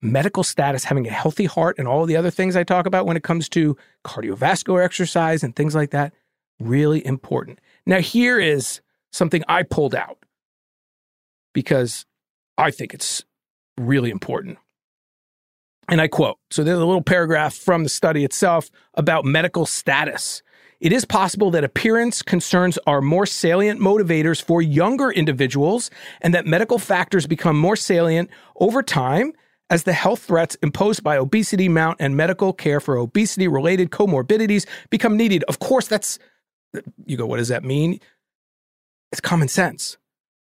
medical 0.03 0.45
status, 0.45 0.85
having 0.85 1.07
a 1.07 1.11
healthy 1.11 1.47
heart, 1.47 1.79
and 1.79 1.89
all 1.89 2.05
the 2.05 2.17
other 2.17 2.31
things 2.31 2.55
I 2.55 2.65
talk 2.65 2.87
about 2.87 3.07
when 3.07 3.17
it 3.17 3.25
comes 3.25 3.49
to 3.51 3.77
cardiovascular 4.05 4.85
exercise 4.85 5.43
and 5.43 5.57
things 5.57 5.75
like 5.75 5.91
that, 5.91 6.13
really 6.61 7.05
important. 7.05 7.61
Now, 7.87 8.01
here 8.01 8.39
is 8.39 8.81
something 9.11 9.43
I 9.49 9.63
pulled 9.63 9.95
out 9.95 10.19
because 11.53 12.05
I 12.57 12.71
think 12.71 12.95
it's 12.95 13.25
really 13.79 14.11
important. 14.11 14.59
And 15.89 16.01
I 16.01 16.09
quote 16.09 16.37
so 16.51 16.63
there's 16.63 16.79
a 16.79 16.85
little 16.85 17.03
paragraph 17.03 17.55
from 17.55 17.83
the 17.83 17.89
study 17.89 18.25
itself 18.25 18.71
about 18.95 19.25
medical 19.25 19.65
status. 19.67 20.43
It 20.81 20.93
is 20.93 21.05
possible 21.05 21.51
that 21.53 21.65
appearance 21.65 22.23
concerns 22.23 22.79
are 22.87 23.01
more 23.01 23.27
salient 23.27 23.81
motivators 23.81 24.41
for 24.41 24.63
younger 24.63 25.11
individuals 25.11 25.91
and 26.21 26.33
that 26.35 26.47
medical 26.47 26.79
factors 26.79 27.27
become 27.27 27.59
more 27.59 27.75
salient 27.75 28.31
over 28.57 28.83
time 28.83 29.33
as 29.71 29.83
the 29.83 29.93
health 29.93 30.23
threats 30.23 30.57
imposed 30.63 31.03
by 31.03 31.17
obesity 31.17 31.69
mount 31.69 31.97
and 32.01 32.17
medical 32.17 32.53
care 32.53 32.81
for 32.81 32.97
obesity 32.97 33.49
related 33.49 33.91
comorbidities 33.91 34.67
become 34.89 35.17
needed. 35.17 35.45
Of 35.49 35.59
course, 35.59 35.89
that's, 35.89 36.19
you 37.05 37.17
go, 37.17 37.27
what 37.27 37.39
does 37.39 37.49
that 37.49 37.65
mean? 37.65 38.01
It's 39.11 39.21
common 39.21 39.49
sense. 39.49 39.97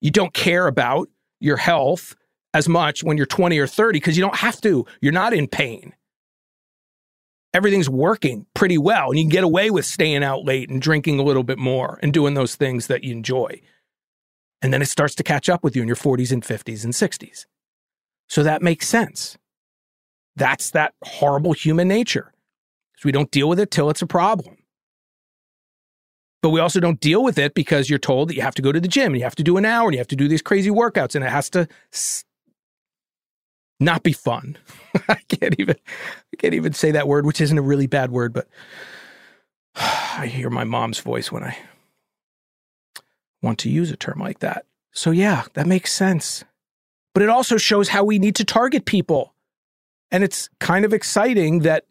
You 0.01 0.11
don't 0.11 0.33
care 0.35 0.67
about 0.67 1.09
your 1.41 1.57
health 1.57 2.15
as 2.55 2.69
much 2.69 3.05
when 3.05 3.17
you're 3.17 3.27
20 3.27 3.59
or 3.59 3.67
30 3.67 3.99
because 3.99 4.17
you 4.17 4.23
don't 4.23 4.37
have 4.37 4.61
to. 4.63 4.87
You're 5.01 5.13
not 5.13 5.33
in 5.33 5.47
pain. 5.47 5.95
Everything's 7.53 7.91
working 7.91 8.47
pretty 8.55 8.79
well, 8.79 9.09
and 9.09 9.19
you 9.19 9.25
can 9.25 9.31
get 9.31 9.45
away 9.45 9.71
with 9.71 9.85
staying 9.85 10.23
out 10.23 10.45
late 10.45 10.71
and 10.71 10.81
drinking 10.81 11.19
a 11.19 11.25
little 11.25 11.43
bit 11.43 11.59
more 11.59 11.99
and 12.01 12.13
doing 12.13 12.35
those 12.35 12.55
things 12.55 12.87
that 12.87 13.03
you 13.03 13.13
enjoy. 13.13 13.61
And 14.63 14.73
then 14.73 14.83
it 14.83 14.87
starts 14.87 15.15
to 15.17 15.23
catch 15.23 15.49
up 15.49 15.65
with 15.65 15.75
you 15.75 15.83
in 15.83 15.89
your 15.89 15.97
40s 15.97 16.33
and 16.33 16.45
50s 16.45 16.85
and 16.85 16.93
60s. 16.93 17.47
So 18.29 18.45
that 18.45 18.63
makes 18.63 18.87
sense. 18.87 19.37
That's 20.37 20.71
that 20.71 20.95
horrible 21.03 21.53
human 21.53 21.89
nature. 21.89 22.33
Because 22.93 23.05
we 23.05 23.13
don't 23.13 23.31
deal 23.31 23.49
with 23.49 23.59
it 23.59 23.71
till 23.71 23.91
it's 23.91 24.03
a 24.03 24.07
problem. 24.07 24.59
But 26.43 26.51
we 26.51 26.61
also 26.61 26.81
don't 26.81 27.01
deal 27.01 27.23
with 27.23 27.39
it 27.39 27.55
because 27.55 27.91
you're 27.91 27.99
told 27.99 28.29
that 28.29 28.35
you 28.35 28.43
have 28.43 28.55
to 28.55 28.63
go 28.63 28.73
to 28.73 28.81
the 28.81 28.89
gym 28.89 29.13
and 29.13 29.17
you 29.17 29.25
have 29.25 29.35
to 29.37 29.43
do 29.43 29.57
an 29.57 29.65
hour 29.65 29.87
and 29.87 29.95
you 29.95 29.99
have 29.99 30.09
to 30.09 30.17
do 30.17 30.29
these 30.29 30.43
crazy 30.43 30.71
workouts 30.71 31.15
and 31.15 31.25
it 31.25 31.31
has 31.31 31.51
to 31.51 31.69
not 33.79 34.03
be 34.03 34.13
fun. 34.13 34.57
I 35.09 35.17
can't 35.29 35.55
even 35.59 35.77
I 36.33 36.37
can't 36.37 36.55
even 36.55 36.73
say 36.73 36.93
that 36.93 37.09
word, 37.09 37.27
which 37.27 37.41
isn't 37.41 37.59
a 37.59 37.63
really 37.63 37.87
bad 37.87 38.11
word, 38.11 38.33
but 38.33 38.49
I 39.75 40.27
hear 40.27 40.51
my 40.51 40.65
mom's 40.65 41.01
voice 41.01 41.31
when 41.31 41.45
I 41.45 41.57
want 43.43 43.59
to 43.61 43.71
use 43.71 43.91
a 43.91 43.97
term 43.97 44.19
like 44.19 44.41
that. 44.41 44.67
So 44.93 45.11
yeah, 45.11 45.45
that 45.55 45.67
makes 45.67 45.93
sense. 45.93 46.45
But 47.13 47.23
it 47.23 47.29
also 47.29 47.57
shows 47.57 47.89
how 47.89 48.05
we 48.05 48.19
need 48.19 48.37
to 48.37 48.45
target 48.45 48.85
people. 48.85 49.35
And 50.11 50.25
it's 50.25 50.49
kind 50.59 50.85
of 50.85 50.93
exciting 50.93 51.61
that 51.61 51.85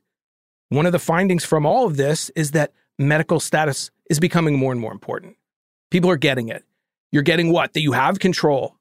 one 0.70 0.86
of 0.86 0.92
the 0.92 1.00
findings 1.00 1.46
from 1.46 1.66
all 1.66 1.86
of 1.86 1.98
this 1.98 2.30
is 2.32 2.52
that 2.52 2.74
medical 3.00 3.40
status 3.40 3.90
is 4.10 4.20
becoming 4.20 4.58
more 4.58 4.72
and 4.72 4.82
more 4.82 4.92
important. 4.92 5.38
People 5.90 6.12
are 6.12 6.18
getting 6.18 6.50
it. 6.50 6.64
You're 7.12 7.24
getting 7.24 7.52
what? 7.52 7.74
That 7.74 7.82
you 7.82 7.94
have 7.94 8.20
control 8.20 8.76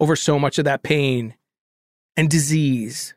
over 0.00 0.16
so 0.16 0.38
much 0.38 0.58
of 0.58 0.66
that 0.66 0.82
pain 0.82 1.34
and 2.16 2.28
disease. 2.28 3.14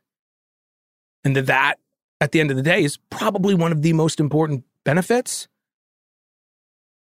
And 1.24 1.36
that 1.36 1.48
that, 1.48 1.80
at 2.22 2.32
the 2.32 2.40
end 2.40 2.52
of 2.52 2.58
the 2.58 2.64
day, 2.64 2.84
is 2.84 2.98
probably 3.10 3.56
one 3.56 3.72
of 3.72 3.82
the 3.82 3.92
most 3.94 4.20
important 4.20 4.64
benefits. 4.84 5.48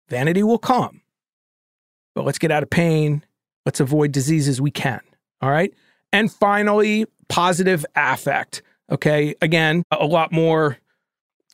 Vanity 0.09 0.43
will 0.43 0.59
come. 0.59 1.03
But 2.14 2.24
let's 2.24 2.39
get 2.39 2.51
out 2.51 2.62
of 2.62 2.70
pain. 2.70 3.22
Let's 3.66 3.79
avoid 3.79 4.11
diseases 4.11 4.61
we 4.61 4.70
can. 4.70 5.01
All 5.41 5.51
right. 5.51 5.72
And 6.12 6.33
finally, 6.33 7.05
positive 7.29 7.85
affect. 7.95 8.62
Okay. 8.91 9.35
Again, 9.43 9.83
a 9.93 10.07
lot 10.07 10.33
more 10.33 10.79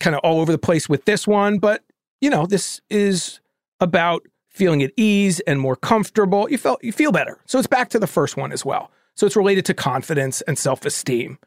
kind 0.00 0.14
of 0.14 0.20
all 0.22 0.40
over 0.40 0.52
the 0.52 0.58
place 0.58 0.88
with 0.88 1.04
this 1.04 1.26
one, 1.26 1.58
but 1.58 1.82
you 2.20 2.30
know, 2.30 2.46
this 2.46 2.80
is 2.90 3.40
about 3.80 4.22
feeling 4.48 4.82
at 4.82 4.92
ease 4.96 5.40
and 5.40 5.60
more 5.60 5.76
comfortable. 5.76 6.48
You 6.50 6.58
felt 6.58 6.82
you 6.82 6.92
feel 6.92 7.12
better. 7.12 7.40
So 7.46 7.58
it's 7.58 7.66
back 7.66 7.90
to 7.90 7.98
the 7.98 8.06
first 8.06 8.36
one 8.36 8.52
as 8.52 8.64
well. 8.64 8.90
So 9.16 9.26
it's 9.26 9.36
related 9.36 9.64
to 9.66 9.74
confidence 9.74 10.40
and 10.42 10.58
self 10.58 10.84
esteem. 10.84 11.38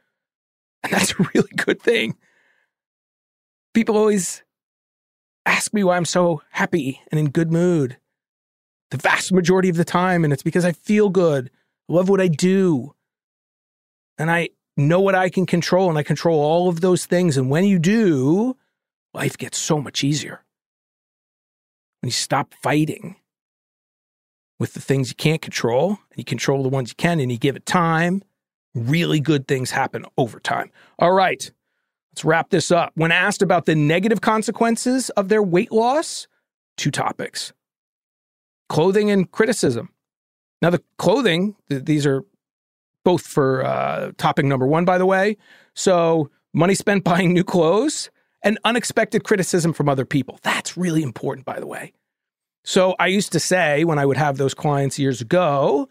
And 0.83 0.93
that's 0.93 1.11
a 1.11 1.27
really 1.33 1.51
good 1.55 1.81
thing. 1.81 2.15
People 3.73 3.97
always 3.97 4.43
ask 5.45 5.73
me 5.73 5.83
why 5.83 5.97
I'm 5.97 6.05
so 6.05 6.41
happy 6.51 7.01
and 7.11 7.19
in 7.19 7.29
good 7.29 7.51
mood 7.51 7.97
the 8.91 8.97
vast 8.97 9.31
majority 9.31 9.69
of 9.69 9.75
the 9.75 9.85
time. 9.85 10.23
And 10.23 10.31
it's 10.31 10.43
because 10.43 10.65
I 10.65 10.71
feel 10.71 11.09
good, 11.09 11.49
love 11.87 12.09
what 12.09 12.21
I 12.21 12.27
do, 12.27 12.93
and 14.17 14.31
I 14.31 14.49
know 14.77 15.01
what 15.01 15.15
I 15.15 15.29
can 15.29 15.45
control, 15.45 15.89
and 15.89 15.97
I 15.97 16.03
control 16.03 16.39
all 16.39 16.69
of 16.69 16.81
those 16.81 17.05
things. 17.05 17.35
And 17.35 17.49
when 17.49 17.65
you 17.65 17.79
do, 17.79 18.55
life 19.13 19.37
gets 19.37 19.57
so 19.57 19.79
much 19.79 20.03
easier. 20.03 20.43
When 22.01 22.07
you 22.07 22.13
stop 22.13 22.53
fighting 22.61 23.15
with 24.59 24.73
the 24.73 24.81
things 24.81 25.09
you 25.09 25.15
can't 25.15 25.41
control, 25.41 25.89
and 25.89 26.17
you 26.17 26.23
control 26.23 26.63
the 26.63 26.69
ones 26.69 26.91
you 26.91 26.95
can, 26.95 27.19
and 27.19 27.31
you 27.31 27.37
give 27.37 27.55
it 27.55 27.65
time, 27.65 28.23
really 28.73 29.19
good 29.19 29.47
things 29.47 29.71
happen 29.71 30.05
over 30.17 30.39
time. 30.39 30.71
All 30.99 31.11
right, 31.11 31.51
let's 32.11 32.23
wrap 32.23 32.49
this 32.49 32.71
up. 32.71 32.91
When 32.95 33.11
asked 33.11 33.41
about 33.41 33.65
the 33.65 33.75
negative 33.75 34.21
consequences 34.21 35.09
of 35.11 35.29
their 35.29 35.43
weight 35.43 35.71
loss, 35.71 36.27
two 36.77 36.91
topics 36.91 37.53
clothing 38.69 39.09
and 39.09 39.31
criticism. 39.31 39.89
Now, 40.61 40.69
the 40.71 40.83
clothing, 40.97 41.55
th- 41.69 41.85
these 41.85 42.05
are 42.05 42.25
both 43.07 43.25
for 43.25 43.63
uh, 43.63 44.11
topic 44.17 44.43
number 44.43 44.67
one, 44.67 44.83
by 44.83 44.97
the 44.97 45.05
way. 45.05 45.37
So, 45.73 46.29
money 46.53 46.75
spent 46.75 47.03
buying 47.05 47.31
new 47.31 47.45
clothes 47.45 48.09
and 48.43 48.59
unexpected 48.65 49.23
criticism 49.23 49.71
from 49.71 49.87
other 49.87 50.03
people. 50.03 50.39
That's 50.43 50.75
really 50.75 51.03
important, 51.03 51.45
by 51.45 51.61
the 51.61 51.67
way. 51.67 51.93
So, 52.65 52.97
I 52.99 53.07
used 53.07 53.31
to 53.31 53.39
say 53.39 53.85
when 53.85 53.97
I 53.97 54.05
would 54.05 54.17
have 54.17 54.35
those 54.35 54.53
clients 54.53 54.99
years 54.99 55.21
ago, 55.21 55.87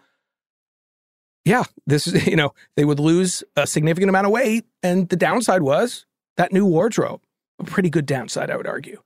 yeah, 1.47 1.62
this 1.87 2.07
is, 2.07 2.27
you 2.33 2.37
know, 2.37 2.53
they 2.77 2.85
would 2.85 3.01
lose 3.01 3.43
a 3.57 3.67
significant 3.67 4.11
amount 4.11 4.27
of 4.27 4.33
weight. 4.33 4.67
And 4.83 5.09
the 5.09 5.17
downside 5.17 5.62
was 5.62 6.05
that 6.37 6.53
new 6.53 6.67
wardrobe. 6.67 7.23
A 7.59 7.64
pretty 7.64 7.89
good 7.89 8.05
downside, 8.05 8.51
I 8.51 8.59
would 8.59 8.67
argue. 8.67 9.01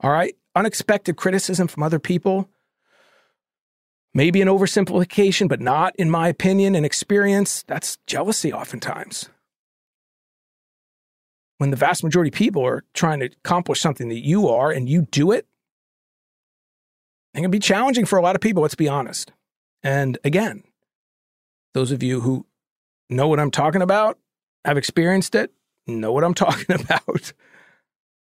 All 0.00 0.10
right. 0.10 0.34
Unexpected 0.56 1.18
criticism 1.18 1.68
from 1.68 1.82
other 1.82 1.98
people 1.98 2.48
maybe 4.14 4.40
an 4.42 4.48
oversimplification, 4.48 5.48
but 5.48 5.60
not, 5.60 5.94
in 5.96 6.10
my 6.10 6.28
opinion 6.28 6.74
and 6.74 6.84
experience. 6.84 7.62
That's 7.66 7.98
jealousy 8.06 8.52
oftentimes. 8.52 9.28
When 11.58 11.70
the 11.70 11.76
vast 11.76 12.02
majority 12.02 12.30
of 12.30 12.34
people 12.34 12.64
are 12.64 12.84
trying 12.94 13.20
to 13.20 13.26
accomplish 13.26 13.80
something 13.80 14.08
that 14.08 14.24
you 14.24 14.48
are 14.48 14.70
and 14.70 14.88
you 14.88 15.02
do 15.10 15.30
it, 15.30 15.46
it 17.34 17.42
can 17.42 17.50
be 17.50 17.58
challenging 17.58 18.06
for 18.06 18.18
a 18.18 18.22
lot 18.22 18.34
of 18.34 18.40
people, 18.40 18.62
let's 18.62 18.74
be 18.74 18.88
honest. 18.88 19.32
And 19.82 20.18
again, 20.24 20.64
those 21.74 21.92
of 21.92 22.02
you 22.02 22.20
who 22.20 22.46
know 23.08 23.28
what 23.28 23.38
I'm 23.38 23.50
talking 23.50 23.82
about, 23.82 24.18
have 24.64 24.76
experienced 24.76 25.34
it, 25.34 25.52
know 25.86 26.12
what 26.12 26.24
I'm 26.24 26.34
talking 26.46 26.74
about. 26.74 27.32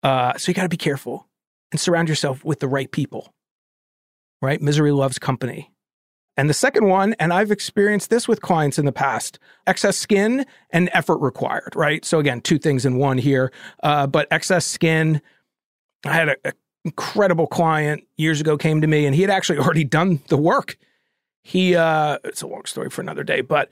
Uh, 0.03 0.38
so 0.38 0.49
you 0.49 0.53
got 0.53 0.63
to 0.63 0.69
be 0.69 0.78
careful 0.78 1.28
and 1.71 1.82
surround 1.82 2.09
yourself 2.09 2.45
with 2.45 2.59
the 2.59 2.67
right 2.67 2.91
people 2.91 3.34
right? 4.41 4.61
Misery 4.61 4.91
loves 4.91 5.19
company. 5.19 5.71
And 6.38 6.49
the 6.49 6.53
second 6.53 6.88
one, 6.88 7.15
and 7.19 7.31
I've 7.31 7.51
experienced 7.51 8.09
this 8.09 8.27
with 8.27 8.41
clients 8.41 8.77
in 8.77 8.86
the 8.86 8.91
past 8.91 9.39
excess 9.67 9.97
skin 9.97 10.45
and 10.69 10.89
effort 10.93 11.17
required, 11.17 11.75
right? 11.75 12.03
So, 12.03 12.19
again, 12.19 12.41
two 12.41 12.57
things 12.59 12.86
in 12.86 12.97
one 12.97 13.17
here. 13.17 13.53
Uh, 13.81 14.05
but 14.07 14.27
excess 14.31 14.65
skin, 14.65 15.21
I 16.05 16.13
had 16.13 16.29
an 16.29 16.51
incredible 16.83 17.47
client 17.47 18.03
years 18.17 18.41
ago 18.41 18.57
came 18.57 18.81
to 18.81 18.88
me 18.88 19.05
and 19.05 19.15
he 19.15 19.21
had 19.21 19.31
actually 19.31 19.59
already 19.59 19.86
done 19.86 20.21
the 20.27 20.38
work. 20.38 20.77
He, 21.43 21.75
uh, 21.75 22.17
it's 22.23 22.41
a 22.41 22.47
long 22.47 22.65
story 22.65 22.89
for 22.89 23.01
another 23.01 23.23
day, 23.23 23.41
but 23.41 23.69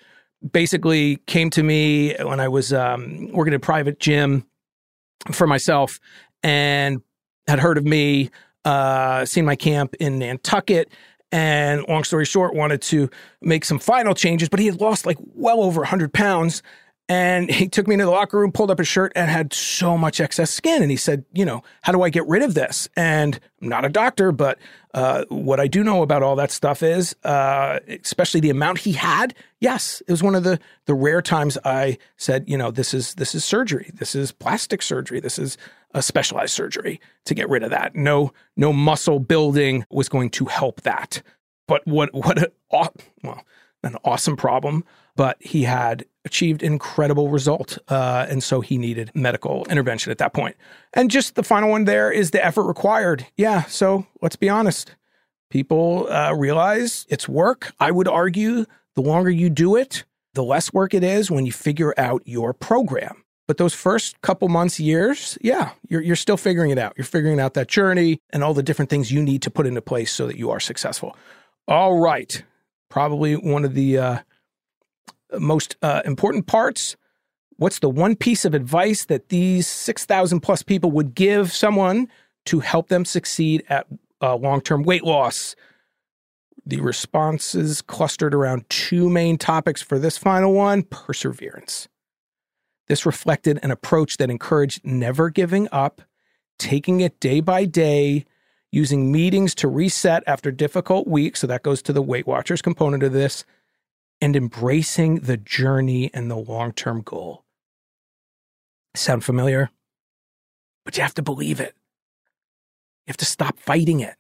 basically 0.52 1.18
came 1.28 1.50
to 1.50 1.64
me 1.64 2.16
when 2.16 2.40
I 2.40 2.48
was 2.48 2.72
um, 2.72 3.32
working 3.32 3.54
at 3.54 3.58
a 3.58 3.60
private 3.60 4.00
gym 4.00 4.46
for 5.32 5.48
myself 5.48 6.00
and 6.44 7.02
had 7.48 7.60
heard 7.60 7.78
of 7.78 7.86
me, 7.86 8.30
uh, 8.66 9.26
seen 9.26 9.46
my 9.46 9.56
camp 9.56 9.96
in 10.00 10.20
Nantucket. 10.20 10.90
And 11.32 11.84
long 11.88 12.04
story 12.04 12.26
short, 12.26 12.54
wanted 12.54 12.82
to 12.84 13.10
make 13.42 13.66
some 13.66 13.80
final 13.80 14.14
changes, 14.14 14.50
but 14.50 14.60
he 14.60 14.68
had 14.68 14.80
lost 14.80 15.08
like 15.08 15.18
well 15.34 15.64
over 15.64 15.80
100 15.80 16.14
pounds. 16.14 16.62
And 17.10 17.52
he 17.52 17.68
took 17.68 17.86
me 17.86 17.96
into 17.96 18.06
the 18.06 18.12
locker 18.12 18.40
room, 18.40 18.54
pulled 18.54 18.72
up 18.72 18.78
his 18.78 18.88
shirt, 18.88 19.12
and 19.14 19.30
had 19.30 19.52
so 19.52 19.98
much 19.98 20.22
excess 20.22 20.52
skin. 20.52 20.82
And 20.82 20.90
he 20.90 20.96
said, 20.96 21.26
You 21.34 21.44
know, 21.44 21.62
how 21.82 21.92
do 21.92 22.02
I 22.02 22.10
get 22.10 22.26
rid 22.28 22.42
of 22.42 22.54
this? 22.54 22.88
And 22.96 23.38
I'm 23.62 23.68
not 23.68 23.84
a 23.84 23.90
doctor, 23.90 24.32
but 24.32 24.58
uh, 24.94 25.26
what 25.28 25.60
I 25.60 25.68
do 25.68 25.84
know 25.84 26.02
about 26.02 26.24
all 26.24 26.38
that 26.38 26.50
stuff 26.50 26.82
is, 26.82 27.14
uh, 27.26 27.80
especially 27.88 28.40
the 28.40 28.52
amount 28.52 28.80
he 28.80 28.94
had. 28.94 29.36
Yes, 29.60 30.02
it 30.08 30.12
was 30.12 30.24
one 30.24 30.34
of 30.34 30.44
the 30.44 30.60
the 30.86 30.94
rare 30.94 31.22
times 31.22 31.58
I 31.66 31.98
said, 32.16 32.46
you 32.48 32.58
know, 32.58 32.72
this 32.72 32.94
is 32.94 33.16
this 33.16 33.36
is 33.36 33.44
surgery, 33.44 33.92
this 33.94 34.16
is 34.16 34.32
plastic 34.32 34.82
surgery, 34.82 35.20
this 35.20 35.38
is 35.38 35.58
a 35.94 36.02
specialized 36.02 36.54
surgery 36.54 37.02
to 37.26 37.36
get 37.36 37.50
rid 37.50 37.64
of 37.64 37.70
that. 37.72 37.96
No, 37.96 38.32
no 38.56 38.72
muscle 38.72 39.20
building 39.20 39.86
was 39.90 40.10
going 40.10 40.30
to 40.32 40.46
help 40.46 40.82
that. 40.82 41.22
But 41.68 41.86
what 41.86 42.14
what 42.14 42.38
a 42.42 42.52
well, 42.72 43.44
an 43.84 43.98
awesome 44.06 44.38
problem, 44.38 44.86
but 45.16 45.38
he 45.40 45.64
had 45.64 46.06
achieved 46.26 46.64
incredible 46.64 47.30
result. 47.30 47.78
Uh, 47.88 48.26
and 48.30 48.44
so 48.44 48.62
he 48.62 48.78
needed 48.78 49.12
medical 49.14 49.66
intervention 49.70 50.12
at 50.12 50.18
that 50.20 50.34
point. 50.34 50.56
And 50.94 51.12
just 51.12 51.36
the 51.36 51.44
final 51.44 51.70
one 51.70 51.86
there 51.86 52.12
is 52.12 52.32
the 52.32 52.44
effort 52.44 52.64
required. 52.64 53.26
Yeah. 53.36 53.64
So 53.64 54.08
let's 54.22 54.36
be 54.36 54.50
honest. 54.50 54.96
People 55.50 56.08
uh, 56.10 56.34
realize 56.34 57.06
it's 57.10 57.28
work. 57.30 57.74
I 57.80 57.92
would 57.92 58.08
argue 58.08 58.66
the 58.96 59.02
longer 59.02 59.30
you 59.30 59.50
do 59.50 59.76
it, 59.76 60.04
the 60.34 60.44
less 60.44 60.74
work 60.74 60.94
it 60.94 61.04
is 61.04 61.30
when 61.30 61.46
you 61.46 61.52
figure 61.52 61.94
out 61.98 62.24
your 62.26 62.54
program. 62.54 63.24
But 63.46 63.58
those 63.58 63.74
first 63.74 64.20
couple 64.22 64.48
months, 64.48 64.80
years, 64.80 65.38
yeah, 65.42 65.72
you're, 65.90 66.02
you're 66.02 66.16
still 66.16 66.38
figuring 66.38 66.72
it 66.72 66.80
out. 66.80 66.94
You're 66.96 67.06
figuring 67.06 67.40
out 67.40 67.54
that 67.56 67.68
journey 67.68 68.22
and 68.32 68.44
all 68.44 68.54
the 68.54 68.64
different 68.64 68.90
things 68.90 69.12
you 69.12 69.22
need 69.22 69.42
to 69.42 69.52
put 69.52 69.68
into 69.68 69.82
place 69.82 70.12
so 70.12 70.26
that 70.28 70.38
you 70.38 70.50
are 70.50 70.62
successful. 70.62 71.16
All 71.68 72.00
right. 72.00 72.44
Probably 72.90 73.36
one 73.36 73.66
of 73.66 73.74
the 73.74 73.98
uh, 73.98 74.20
most 75.40 75.76
uh, 75.82 76.02
important 76.06 76.48
parts. 76.48 76.96
What's 77.58 77.80
the 77.80 77.90
one 77.90 78.16
piece 78.16 78.46
of 78.46 78.54
advice 78.54 79.06
that 79.06 79.30
these 79.30 79.68
6,000 79.68 80.40
plus 80.40 80.64
people 80.64 80.92
would 80.92 81.16
give 81.16 81.52
someone 81.52 82.08
to 82.46 82.60
help 82.60 82.90
them 82.90 83.06
succeed 83.06 83.64
at 83.70 83.88
uh, 84.22 84.36
long 84.36 84.62
term 84.62 84.84
weight 84.84 85.04
loss? 85.04 85.56
The 86.66 86.80
responses 86.80 87.82
clustered 87.82 88.34
around 88.34 88.70
two 88.70 89.10
main 89.10 89.38
topics 89.38 89.82
for 89.82 90.00
this 90.00 90.18
final 90.18 90.54
one 90.54 90.84
perseverance. 90.84 91.88
This 92.88 93.06
reflected 93.06 93.60
an 93.64 93.72
approach 93.72 94.18
that 94.18 94.30
encouraged 94.30 94.86
never 94.86 95.30
giving 95.30 95.68
up, 95.72 96.02
taking 96.58 97.02
it 97.02 97.20
day 97.20 97.40
by 97.40 97.66
day, 97.66 98.26
using 98.72 99.12
meetings 99.12 99.54
to 99.56 99.68
reset 99.68 100.24
after 100.26 100.52
difficult 100.52 101.08
weeks. 101.08 101.40
So 101.40 101.48
that 101.48 101.64
goes 101.64 101.82
to 101.84 101.94
the 101.94 102.02
Weight 102.02 102.26
Watchers 102.26 102.62
component 102.62 103.04
of 103.04 103.14
this, 103.14 103.46
and 104.24 104.38
embracing 104.38 105.16
the 105.16 105.36
journey 105.36 106.10
and 106.14 106.32
the 106.32 106.38
long 106.38 106.72
term 106.72 107.02
goal. 107.02 107.44
Sound 108.96 109.22
familiar? 109.22 109.70
But 110.86 110.96
you 110.96 111.04
have 111.04 111.16
to 111.16 111.22
believe 111.22 111.60
it. 111.60 111.76
You 113.06 113.12
have 113.12 113.18
to 113.18 113.26
stop 113.26 113.60
fighting 113.60 114.00
it. 114.00 114.16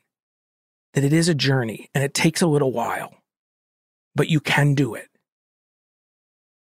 That 0.93 1.05
it 1.05 1.13
is 1.13 1.29
a 1.29 1.33
journey 1.33 1.89
and 1.95 2.03
it 2.03 2.13
takes 2.13 2.41
a 2.41 2.47
little 2.47 2.73
while, 2.73 3.15
but 4.13 4.27
you 4.27 4.41
can 4.41 4.75
do 4.75 4.93
it. 4.93 5.07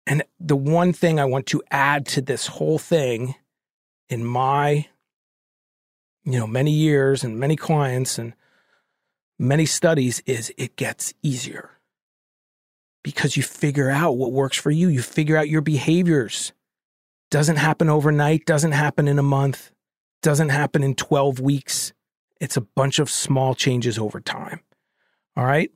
And 0.06 0.22
the 0.40 0.56
one 0.56 0.94
thing 0.94 1.20
I 1.20 1.26
want 1.26 1.48
to 1.48 1.64
add 1.72 2.06
to 2.10 2.22
this 2.22 2.46
whole 2.46 2.78
thing 2.78 3.34
in 4.10 4.24
my, 4.24 4.88
you 6.24 6.38
know, 6.38 6.46
many 6.46 6.72
years 6.72 7.24
and 7.24 7.40
many 7.40 7.56
clients 7.56 8.20
and 8.20 8.34
many 9.40 9.66
studies 9.66 10.22
is 10.28 10.54
it 10.56 10.76
gets 10.76 11.16
easier 11.24 11.72
because 13.04 13.38
you 13.38 13.44
figure 13.44 13.90
out 13.90 14.18
what 14.18 14.32
works 14.32 14.58
for 14.58 14.72
you. 14.72 14.88
You 14.88 15.02
figure 15.02 15.38
out 15.38 15.50
your 15.50 15.62
behaviors. 15.62 16.54
Doesn't 17.30 17.58
happen 17.58 17.90
overnight, 17.90 18.46
doesn't 18.46 18.72
happen 18.72 19.08
in 19.08 19.20
a 19.20 19.24
month, 19.24 19.72
doesn't 20.22 20.50
happen 20.50 20.84
in 20.84 20.96
12 20.96 21.40
weeks. 21.40 21.94
It's 22.40 22.58
a 22.58 22.62
bunch 22.62 23.00
of 23.00 23.10
small 23.10 23.56
changes 23.56 23.98
over 23.98 24.20
time. 24.20 24.62
All 25.36 25.46
right. 25.46 25.72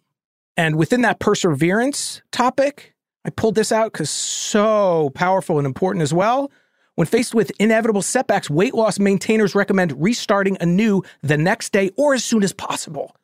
And 0.56 0.76
within 0.76 1.02
that 1.02 1.20
perseverance 1.20 2.22
topic, 2.32 2.94
I 3.26 3.30
pulled 3.30 3.56
this 3.56 3.72
out 3.72 3.92
because 3.92 4.10
so 4.10 5.12
powerful 5.14 5.58
and 5.58 5.66
important 5.66 6.04
as 6.04 6.14
well. 6.14 6.52
When 6.96 7.06
faced 7.06 7.36
with 7.36 7.52
inevitable 7.60 8.02
setbacks, 8.02 8.50
weight 8.50 8.74
loss 8.74 8.98
maintainers 8.98 9.54
recommend 9.54 10.02
restarting 10.02 10.58
anew 10.60 11.04
the 11.22 11.38
next 11.38 11.72
day 11.72 11.92
or 11.96 12.16
as 12.16 12.24
soon 12.24 12.44
as 12.44 12.54
possible. 12.54 13.16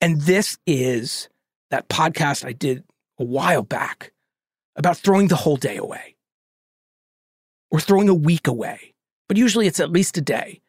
And 0.00 0.20
this 0.22 0.58
is 0.66 1.28
that 1.70 1.88
podcast 1.88 2.44
I 2.44 2.52
did 2.52 2.84
a 3.18 3.24
while 3.24 3.62
back 3.62 4.12
about 4.76 4.96
throwing 4.98 5.28
the 5.28 5.36
whole 5.36 5.56
day 5.56 5.76
away 5.76 6.16
or 7.70 7.80
throwing 7.80 8.08
a 8.08 8.14
week 8.14 8.46
away. 8.46 8.94
But 9.28 9.36
usually 9.36 9.66
it's 9.66 9.80
at 9.80 9.90
least 9.90 10.16
a 10.18 10.20
day. 10.20 10.60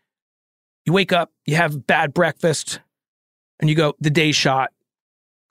You 0.86 0.94
wake 0.94 1.12
up, 1.12 1.32
you 1.46 1.56
have 1.56 1.86
bad 1.86 2.14
breakfast, 2.14 2.80
and 3.60 3.70
you 3.70 3.76
go, 3.76 3.94
the 4.00 4.10
day's 4.10 4.36
shot. 4.36 4.72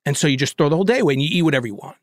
And 0.04 0.16
so 0.16 0.26
you 0.26 0.36
just 0.36 0.56
throw 0.56 0.68
the 0.68 0.76
whole 0.76 0.84
day 0.84 1.00
away 1.00 1.14
and 1.14 1.22
you 1.22 1.28
eat 1.30 1.42
whatever 1.42 1.66
you 1.66 1.74
want. 1.74 1.96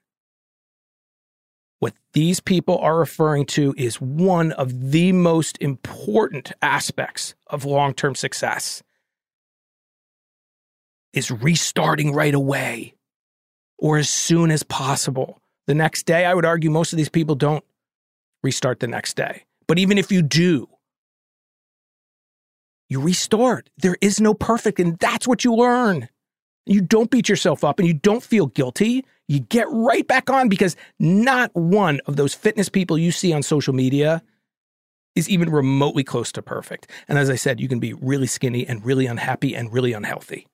What 1.79 1.93
these 2.13 2.39
people 2.39 2.77
are 2.77 2.97
referring 2.97 3.45
to 3.47 3.73
is 3.77 3.99
one 3.99 4.53
of 4.53 4.91
the 4.91 5.11
most 5.11 5.57
important 5.59 6.53
aspects 6.61 7.35
of 7.47 7.65
long 7.65 7.93
term 7.93 8.15
success 8.15 8.83
is 11.11 11.29
restarting 11.29 12.13
right 12.13 12.33
away 12.33 12.95
or 13.83 13.97
as 13.97 14.09
soon 14.09 14.49
as 14.49 14.63
possible. 14.63 15.41
The 15.67 15.75
next 15.75 16.05
day, 16.05 16.25
I 16.25 16.33
would 16.33 16.45
argue 16.45 16.71
most 16.71 16.93
of 16.93 16.97
these 16.97 17.09
people 17.09 17.35
don't 17.35 17.63
restart 18.41 18.79
the 18.79 18.87
next 18.87 19.15
day. 19.15 19.43
But 19.67 19.77
even 19.77 19.97
if 19.97 20.11
you 20.11 20.21
do, 20.21 20.69
you 22.89 23.01
restart. 23.01 23.69
There 23.77 23.97
is 24.01 24.21
no 24.21 24.33
perfect, 24.33 24.79
and 24.79 24.97
that's 24.99 25.27
what 25.27 25.43
you 25.43 25.53
learn. 25.53 26.07
You 26.65 26.79
don't 26.79 27.11
beat 27.11 27.27
yourself 27.27 27.65
up 27.65 27.77
and 27.77 27.87
you 27.87 27.93
don't 27.93 28.23
feel 28.23 28.45
guilty. 28.45 29.03
You 29.27 29.41
get 29.41 29.67
right 29.69 30.07
back 30.07 30.29
on 30.29 30.47
because 30.47 30.77
not 30.97 31.53
one 31.53 31.99
of 32.05 32.15
those 32.15 32.33
fitness 32.33 32.69
people 32.69 32.97
you 32.97 33.11
see 33.11 33.33
on 33.33 33.43
social 33.43 33.73
media 33.73 34.23
is 35.13 35.29
even 35.29 35.49
remotely 35.49 36.05
close 36.05 36.31
to 36.31 36.41
perfect. 36.41 36.89
And 37.09 37.17
as 37.17 37.29
I 37.29 37.35
said, 37.35 37.59
you 37.59 37.67
can 37.67 37.79
be 37.79 37.91
really 37.93 38.27
skinny 38.27 38.65
and 38.65 38.85
really 38.85 39.07
unhappy 39.07 39.55
and 39.55 39.73
really 39.73 39.91
unhealthy. 39.91 40.47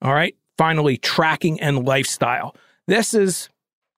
All 0.00 0.14
right. 0.14 0.36
Finally, 0.58 0.96
tracking 0.98 1.60
and 1.60 1.84
lifestyle. 1.84 2.54
This 2.86 3.14
is 3.14 3.48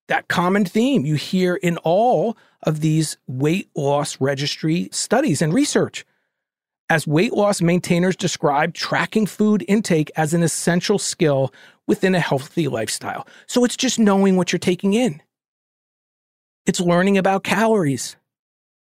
that 0.09 0.29
common 0.29 0.65
theme 0.65 1.05
you 1.05 1.15
hear 1.15 1.55
in 1.55 1.77
all 1.79 2.37
of 2.63 2.81
these 2.81 3.17
weight 3.27 3.69
loss 3.77 4.21
registry 4.21 4.89
studies 4.91 5.41
and 5.41 5.53
research. 5.53 6.05
As 6.91 7.07
weight 7.07 7.35
loss 7.35 7.61
maintainers 7.61 8.17
describe 8.17 8.73
tracking 8.73 9.27
food 9.27 9.65
intake 9.69 10.11
as 10.17 10.33
an 10.33 10.43
essential 10.43 10.99
skill 10.99 11.53
within 11.87 12.15
a 12.15 12.21
healthy 12.21 12.67
lifestyle. 12.67 13.27
So 13.47 13.65
it's 13.65 13.77
just 13.77 13.99
knowing 13.99 14.37
what 14.37 14.53
you're 14.53 14.59
taking 14.59 14.95
in. 14.95 15.23
It's 16.67 16.81
learning 16.81 17.19
about 17.19 17.45
calories, 17.45 18.17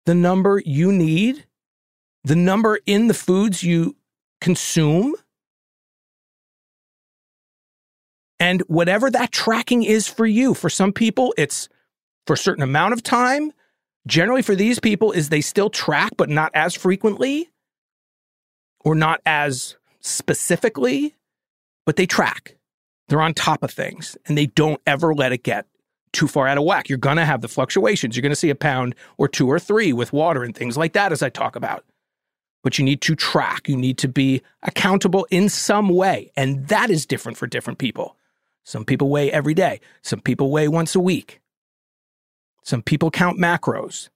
the 0.05 0.15
number 0.15 0.61
you 0.65 0.91
need, 0.91 1.45
the 2.24 2.36
number 2.36 2.80
in 2.86 3.07
the 3.07 3.13
foods 3.13 3.63
you 3.63 3.95
consume, 4.41 5.15
and 8.39 8.61
whatever 8.67 9.09
that 9.09 9.31
tracking 9.31 9.83
is 9.83 10.07
for 10.07 10.25
you. 10.25 10.53
For 10.53 10.69
some 10.69 10.93
people, 10.93 11.33
it's 11.38 11.69
for 12.25 12.33
a 12.33 12.38
certain 12.38 12.63
amount 12.63 12.93
of 12.93 13.03
time. 13.03 13.51
Generally, 14.05 14.43
for 14.43 14.55
these 14.55 14.79
people, 14.79 15.11
is 15.11 15.29
they 15.29 15.41
still 15.41 15.69
track, 15.69 16.13
but 16.17 16.29
not 16.29 16.51
as 16.53 16.73
frequently 16.73 17.49
or 18.81 18.95
not 18.95 19.21
as 19.25 19.75
specifically, 19.99 21.15
but 21.85 21.95
they 21.95 22.05
track. 22.05 22.55
They're 23.07 23.21
on 23.21 23.33
top 23.33 23.63
of 23.63 23.71
things 23.71 24.17
and 24.25 24.38
they 24.38 24.47
don't 24.47 24.81
ever 24.85 25.13
let 25.13 25.31
it 25.31 25.43
get 25.43 25.65
too 26.13 26.27
far 26.27 26.47
out 26.47 26.57
of 26.57 26.63
whack. 26.63 26.89
You're 26.89 26.97
going 26.97 27.17
to 27.17 27.25
have 27.25 27.41
the 27.41 27.47
fluctuations. 27.47 28.15
You're 28.15 28.21
going 28.21 28.31
to 28.31 28.35
see 28.35 28.49
a 28.49 28.55
pound 28.55 28.95
or 29.17 29.27
two 29.27 29.47
or 29.47 29.59
three 29.59 29.93
with 29.93 30.13
water 30.13 30.43
and 30.43 30.55
things 30.55 30.77
like 30.77 30.93
that, 30.93 31.11
as 31.11 31.21
I 31.21 31.29
talk 31.29 31.55
about. 31.55 31.85
But 32.63 32.77
you 32.77 32.83
need 32.83 33.01
to 33.01 33.15
track. 33.15 33.69
You 33.69 33.77
need 33.77 33.97
to 33.99 34.07
be 34.07 34.41
accountable 34.63 35.27
in 35.29 35.47
some 35.47 35.89
way. 35.89 36.31
And 36.35 36.67
that 36.67 36.89
is 36.89 37.05
different 37.05 37.38
for 37.38 37.47
different 37.47 37.79
people. 37.79 38.16
Some 38.68 38.84
people 38.84 39.07
weigh 39.07 39.32
every 39.32 39.53
day, 39.53 39.80
some 40.01 40.20
people 40.20 40.51
weigh 40.51 40.68
once 40.68 40.93
a 40.93 40.99
week, 40.99 41.39
some 42.63 42.82
people 42.82 43.09
count 43.09 43.39
macros. 43.39 44.09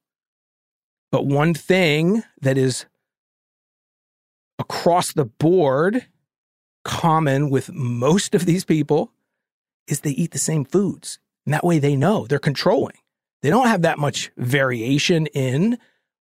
But 1.09 1.25
one 1.25 1.53
thing 1.53 2.23
that 2.41 2.57
is 2.57 2.85
across 4.59 5.13
the 5.13 5.23
board 5.23 6.05
common 6.83 7.49
with 7.49 7.71
most 7.71 8.35
of 8.35 8.45
these 8.45 8.65
people 8.65 9.13
is 9.87 10.01
they 10.01 10.11
eat 10.11 10.31
the 10.31 10.37
same 10.37 10.65
foods. 10.65 11.17
And 11.45 11.53
that 11.53 11.63
way 11.63 11.79
they 11.79 11.95
know 11.95 12.27
they're 12.27 12.37
controlling. 12.37 12.97
They 13.43 13.49
don't 13.49 13.67
have 13.67 13.83
that 13.83 13.99
much 13.99 14.31
variation 14.35 15.27
in 15.27 15.77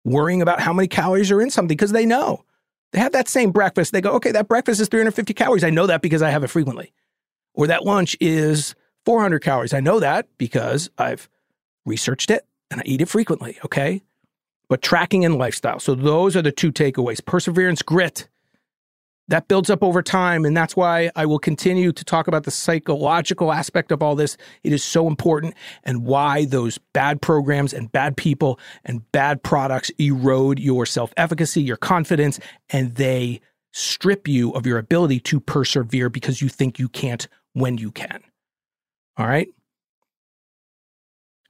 worrying 0.05 0.43
about 0.43 0.59
how 0.59 0.71
many 0.71 0.87
calories 0.87 1.31
are 1.31 1.41
in 1.41 1.49
something 1.49 1.75
because 1.75 1.93
they 1.93 2.05
know. 2.05 2.45
They 2.93 2.99
have 2.99 3.13
that 3.13 3.27
same 3.27 3.49
breakfast. 3.49 3.91
They 3.91 4.01
go, 4.01 4.11
okay, 4.11 4.31
that 4.33 4.47
breakfast 4.47 4.79
is 4.79 4.87
350 4.87 5.33
calories. 5.33 5.63
I 5.63 5.71
know 5.71 5.87
that 5.87 6.03
because 6.03 6.21
I 6.21 6.29
have 6.29 6.43
it 6.43 6.49
frequently. 6.49 6.93
Or 7.53 7.67
that 7.67 7.85
lunch 7.85 8.15
is 8.19 8.75
400 9.05 9.39
calories. 9.39 9.73
I 9.73 9.79
know 9.79 9.99
that 9.99 10.27
because 10.37 10.89
I've 10.97 11.29
researched 11.85 12.31
it 12.31 12.45
and 12.71 12.81
I 12.81 12.83
eat 12.85 13.01
it 13.01 13.09
frequently. 13.09 13.57
Okay. 13.65 14.03
But 14.67 14.81
tracking 14.81 15.25
and 15.25 15.37
lifestyle. 15.37 15.79
So 15.79 15.95
those 15.95 16.35
are 16.35 16.41
the 16.41 16.51
two 16.51 16.71
takeaways 16.71 17.25
perseverance, 17.25 17.81
grit, 17.81 18.27
that 19.29 19.47
builds 19.47 19.69
up 19.69 19.83
over 19.83 20.01
time. 20.01 20.43
And 20.43 20.57
that's 20.57 20.75
why 20.75 21.11
I 21.15 21.25
will 21.25 21.39
continue 21.39 21.91
to 21.91 22.03
talk 22.03 22.27
about 22.27 22.43
the 22.43 22.51
psychological 22.51 23.53
aspect 23.53 23.91
of 23.91 24.03
all 24.03 24.15
this. 24.15 24.37
It 24.63 24.73
is 24.73 24.83
so 24.83 25.07
important 25.07 25.53
and 25.83 26.03
why 26.03 26.45
those 26.45 26.77
bad 26.93 27.21
programs 27.21 27.73
and 27.73 27.91
bad 27.91 28.17
people 28.17 28.59
and 28.83 29.09
bad 29.11 29.41
products 29.43 29.91
erode 29.99 30.59
your 30.59 30.85
self 30.85 31.13
efficacy, 31.15 31.61
your 31.61 31.77
confidence, 31.77 32.39
and 32.69 32.95
they 32.95 33.41
strip 33.71 34.27
you 34.27 34.51
of 34.51 34.65
your 34.65 34.77
ability 34.77 35.19
to 35.19 35.39
persevere 35.39 36.09
because 36.09 36.41
you 36.41 36.49
think 36.49 36.79
you 36.79 36.89
can't 36.89 37.27
when 37.53 37.77
you 37.77 37.91
can. 37.91 38.21
All 39.17 39.27
right. 39.27 39.49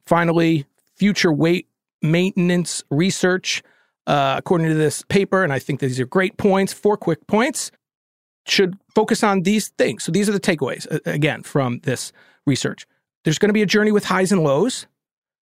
Finally, 0.05 0.65
future 0.95 1.31
weight 1.31 1.67
maintenance 2.01 2.83
research 2.89 3.61
uh, 4.07 4.35
according 4.37 4.67
to 4.67 4.73
this 4.73 5.03
paper, 5.03 5.43
and 5.43 5.53
I 5.53 5.59
think 5.59 5.79
these 5.79 5.99
are 5.99 6.05
great 6.05 6.37
points, 6.37 6.73
four 6.73 6.97
quick 6.97 7.27
points, 7.27 7.71
should 8.47 8.75
focus 8.95 9.23
on 9.23 9.43
these 9.43 9.69
things. 9.77 10.03
So 10.03 10.11
these 10.11 10.27
are 10.27 10.31
the 10.31 10.39
takeaways, 10.39 10.87
again, 11.05 11.43
from 11.43 11.79
this 11.81 12.11
research. 12.47 12.87
There's 13.23 13.37
going 13.37 13.49
to 13.49 13.53
be 13.53 13.61
a 13.61 13.67
journey 13.67 13.91
with 13.91 14.05
highs 14.05 14.31
and 14.31 14.43
lows. 14.43 14.87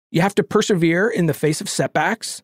You 0.09 0.21
have 0.21 0.33
to 0.35 0.43
persevere 0.43 1.09
in 1.09 1.27
the 1.27 1.33
face 1.33 1.61
of 1.61 1.69
setbacks. 1.69 2.41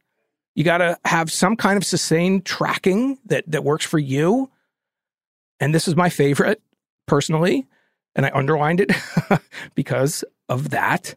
You 0.56 0.64
got 0.64 0.80
to 0.80 0.98
have 1.06 1.32
some 1.32 1.56
kind 1.56 1.78
of 1.78 1.86
sustained 1.86 2.46
tracking 2.46 3.20
that, 3.26 3.46
that 3.48 3.64
works 3.64 3.86
for 3.86 4.00
you. 4.00 4.50
And 5.60 5.74
this 5.74 5.88
is 5.88 5.96
my 5.96 6.10
favorite 6.10 6.62
personally. 7.08 7.68
And 8.16 8.26
I 8.26 8.32
underlined 8.34 8.82
it 8.82 8.92
because 9.76 10.24
of 10.50 10.72
that 10.72 11.16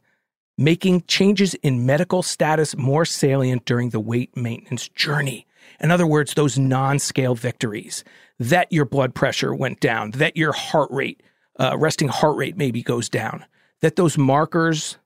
making 0.56 1.02
changes 1.08 1.54
in 1.54 1.84
medical 1.84 2.22
status 2.22 2.76
more 2.76 3.04
salient 3.04 3.64
during 3.64 3.90
the 3.90 4.00
weight 4.00 4.36
maintenance 4.36 4.88
journey. 4.88 5.46
In 5.80 5.90
other 5.90 6.06
words, 6.06 6.34
those 6.34 6.58
non 6.58 6.98
scale 6.98 7.34
victories 7.34 8.04
that 8.38 8.70
your 8.72 8.84
blood 8.84 9.14
pressure 9.14 9.54
went 9.54 9.80
down, 9.80 10.12
that 10.12 10.36
your 10.36 10.52
heart 10.52 10.90
rate, 10.90 11.22
uh, 11.58 11.76
resting 11.76 12.08
heart 12.08 12.36
rate 12.36 12.56
maybe 12.56 12.82
goes 12.82 13.08
down, 13.08 13.44
that 13.80 13.96
those 13.96 14.16
markers 14.16 14.98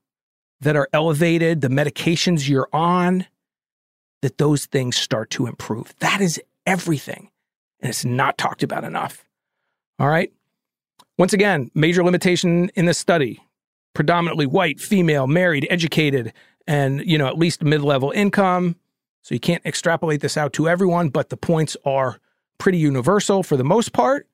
that 0.61 0.76
are 0.76 0.89
elevated, 0.93 1.61
the 1.61 1.68
medications 1.68 2.49
you're 2.49 2.68
on, 2.72 3.26
that 4.23 4.39
those 4.39 4.66
things 4.66 4.97
start 4.97 5.31
to 5.31 5.47
improve. 5.47 5.95
That 6.01 6.21
is 6.21 6.41
everything. 6.66 7.31
And 7.81 7.91
it's 7.91 8.05
not 8.05 8.39
talked 8.39 8.62
about 8.62 8.85
enough. 8.85 9.25
All 9.99 10.09
right. 10.09 10.33
Once 11.16 11.33
again, 11.33 11.71
major 11.75 12.05
limitation 12.05 12.71
in 12.75 12.87
this 12.87 12.99
study 12.99 13.41
predominantly 13.95 14.47
white, 14.47 14.79
female, 14.79 15.27
married, 15.27 15.66
educated, 15.71 16.33
and 16.69 17.05
you 17.05 17.19
know 17.19 17.27
at 17.27 17.37
least 17.37 17.64
mid-level 17.64 18.12
income. 18.12 18.77
So 19.23 19.35
you 19.35 19.41
can't 19.41 19.64
extrapolate 19.66 20.21
this 20.21 20.37
out 20.37 20.53
to 20.53 20.69
everyone, 20.69 21.09
but 21.09 21.31
the 21.31 21.37
points 21.37 21.77
are 21.85 22.21
pretty 22.59 22.79
universal 22.79 23.43
for 23.43 23.57
the 23.57 23.64
most 23.64 23.93
part. 23.93 24.29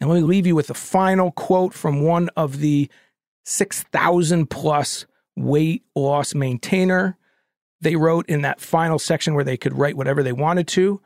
And 0.00 0.10
let 0.10 0.16
me 0.16 0.22
leave 0.22 0.46
you 0.46 0.54
with 0.54 0.68
a 0.68 0.74
final 0.74 1.30
quote 1.30 1.72
from 1.72 2.02
one 2.02 2.28
of 2.36 2.58
the 2.58 2.90
6,000 3.44 4.50
plus 4.50 5.06
weight 5.34 5.82
loss 5.94 6.34
maintainer. 6.34 7.16
They 7.80 7.96
wrote 7.96 8.26
in 8.28 8.42
that 8.42 8.60
final 8.60 8.98
section 8.98 9.34
where 9.34 9.44
they 9.44 9.56
could 9.56 9.76
write 9.76 9.96
whatever 9.96 10.22
they 10.22 10.32
wanted 10.32 10.66
to. 10.68 11.00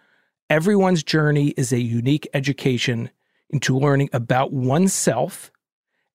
Everyone's 0.49 1.03
journey 1.03 1.49
is 1.57 1.73
a 1.73 1.81
unique 1.81 2.29
education 2.35 3.11
into 3.49 3.77
learning 3.79 4.11
about 4.13 4.53
oneself 4.53 5.51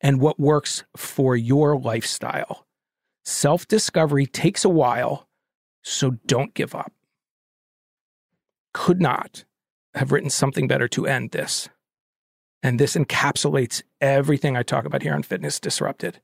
and 0.01 0.19
what 0.19 0.39
works 0.39 0.83
for 0.95 1.35
your 1.35 1.77
lifestyle. 1.77 2.65
Self 3.23 3.67
discovery 3.67 4.25
takes 4.25 4.63
a 4.63 4.69
while, 4.69 5.27
so 5.81 6.11
don't 6.25 6.53
give 6.53 6.75
up. 6.75 6.93
Could 8.73 9.01
not 9.01 9.45
have 9.95 10.11
written 10.11 10.29
something 10.29 10.67
better 10.67 10.87
to 10.89 11.07
end 11.07 11.31
this. 11.31 11.69
And 12.61 12.79
this 12.79 12.95
encapsulates 12.95 13.83
everything 14.01 14.57
I 14.57 14.63
talk 14.63 14.85
about 14.85 15.03
here 15.03 15.13
on 15.13 15.23
Fitness 15.23 15.59
Disrupted. 15.59 16.19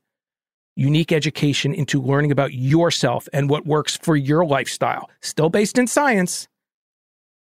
Unique 0.74 1.12
education 1.12 1.74
into 1.74 2.00
learning 2.00 2.32
about 2.32 2.54
yourself 2.54 3.28
and 3.32 3.50
what 3.50 3.66
works 3.66 3.96
for 3.96 4.16
your 4.16 4.44
lifestyle, 4.44 5.10
still 5.20 5.50
based 5.50 5.78
in 5.78 5.86
science, 5.86 6.48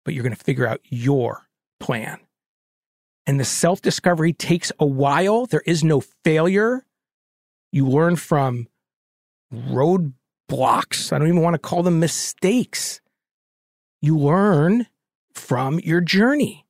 but 0.04 0.12
you're 0.12 0.22
going 0.22 0.34
to 0.34 0.44
figure 0.44 0.66
out 0.66 0.80
your 0.84 1.48
plan 1.80 2.18
and 3.26 3.40
the 3.40 3.44
self 3.44 3.82
discovery 3.82 4.32
takes 4.32 4.70
a 4.78 4.86
while. 4.86 5.46
There 5.46 5.62
is 5.66 5.82
no 5.82 6.00
failure. 6.24 6.84
You 7.72 7.88
learn 7.88 8.16
from 8.16 8.68
roadblocks. 9.52 11.12
I 11.12 11.18
don't 11.18 11.28
even 11.28 11.42
want 11.42 11.54
to 11.54 11.58
call 11.58 11.82
them 11.82 11.98
mistakes. 11.98 13.00
You 14.00 14.16
learn 14.16 14.86
from 15.34 15.80
your 15.80 16.00
journey. 16.00 16.64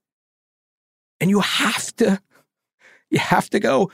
And 1.21 1.31
you 1.31 1.41
have 1.41 1.95
to 1.97 2.21
you 3.11 3.19
have 3.19 3.51
to 3.51 3.61
go 3.61 3.91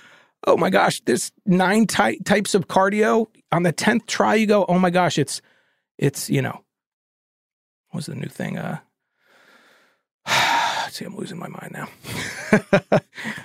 oh 0.46 0.56
my 0.56 0.70
gosh, 0.70 1.00
there's 1.04 1.32
nine 1.46 1.86
ty- 1.86 2.18
types 2.24 2.54
of 2.54 2.68
cardio. 2.68 3.26
On 3.50 3.62
the 3.62 3.72
10th 3.72 4.06
try, 4.06 4.34
you 4.34 4.46
go, 4.46 4.64
oh 4.68 4.78
my 4.78 4.90
gosh, 4.90 5.18
it's, 5.18 5.42
it's, 5.98 6.30
you 6.30 6.42
know, 6.42 6.62
what's 7.90 8.06
the 8.06 8.14
new 8.14 8.28
thing? 8.28 8.58
Uh, 8.58 8.78
see, 10.92 11.04
I'm 11.04 11.16
losing 11.16 11.38
my 11.38 11.48
mind 11.48 11.72
now. 11.72 11.88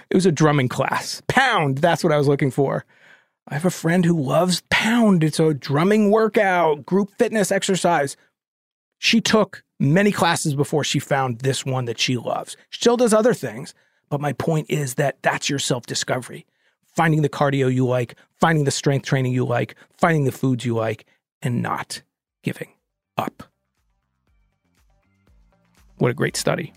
it 0.09 0.13
was 0.13 0.25
a 0.25 0.31
drumming 0.31 0.69
class. 0.69 1.21
Pound, 1.27 1.79
that's 1.79 2.03
what 2.03 2.13
I 2.13 2.17
was 2.17 2.27
looking 2.27 2.51
for. 2.51 2.85
I 3.47 3.53
have 3.53 3.65
a 3.65 3.71
friend 3.71 4.03
who 4.03 4.21
loves 4.21 4.61
Pound. 4.69 5.23
It's 5.23 5.39
a 5.39 5.53
drumming 5.53 6.11
workout, 6.11 6.85
group 6.85 7.11
fitness 7.17 7.51
exercise. 7.51 8.17
She 8.99 9.21
took 9.21 9.63
many 9.79 10.11
classes 10.11 10.55
before 10.55 10.83
she 10.83 10.99
found 10.99 11.39
this 11.39 11.65
one 11.65 11.85
that 11.85 11.99
she 11.99 12.17
loves. 12.17 12.57
She 12.69 12.81
still 12.81 12.97
does 12.97 13.13
other 13.13 13.33
things, 13.33 13.73
but 14.09 14.19
my 14.19 14.33
point 14.33 14.69
is 14.69 14.95
that 14.95 15.17
that's 15.21 15.49
your 15.49 15.59
self 15.59 15.85
discovery. 15.85 16.45
Finding 16.97 17.21
the 17.21 17.29
cardio 17.29 17.71
you 17.71 17.85
like, 17.85 18.15
finding 18.33 18.65
the 18.65 18.71
strength 18.71 19.05
training 19.05 19.31
you 19.31 19.45
like, 19.45 19.75
finding 19.99 20.25
the 20.25 20.31
foods 20.31 20.65
you 20.65 20.73
like, 20.73 21.05
and 21.43 21.61
not 21.61 22.01
giving 22.41 22.69
up. 23.19 23.43
What 25.99 26.09
a 26.09 26.15
great 26.15 26.35
study. 26.35 26.73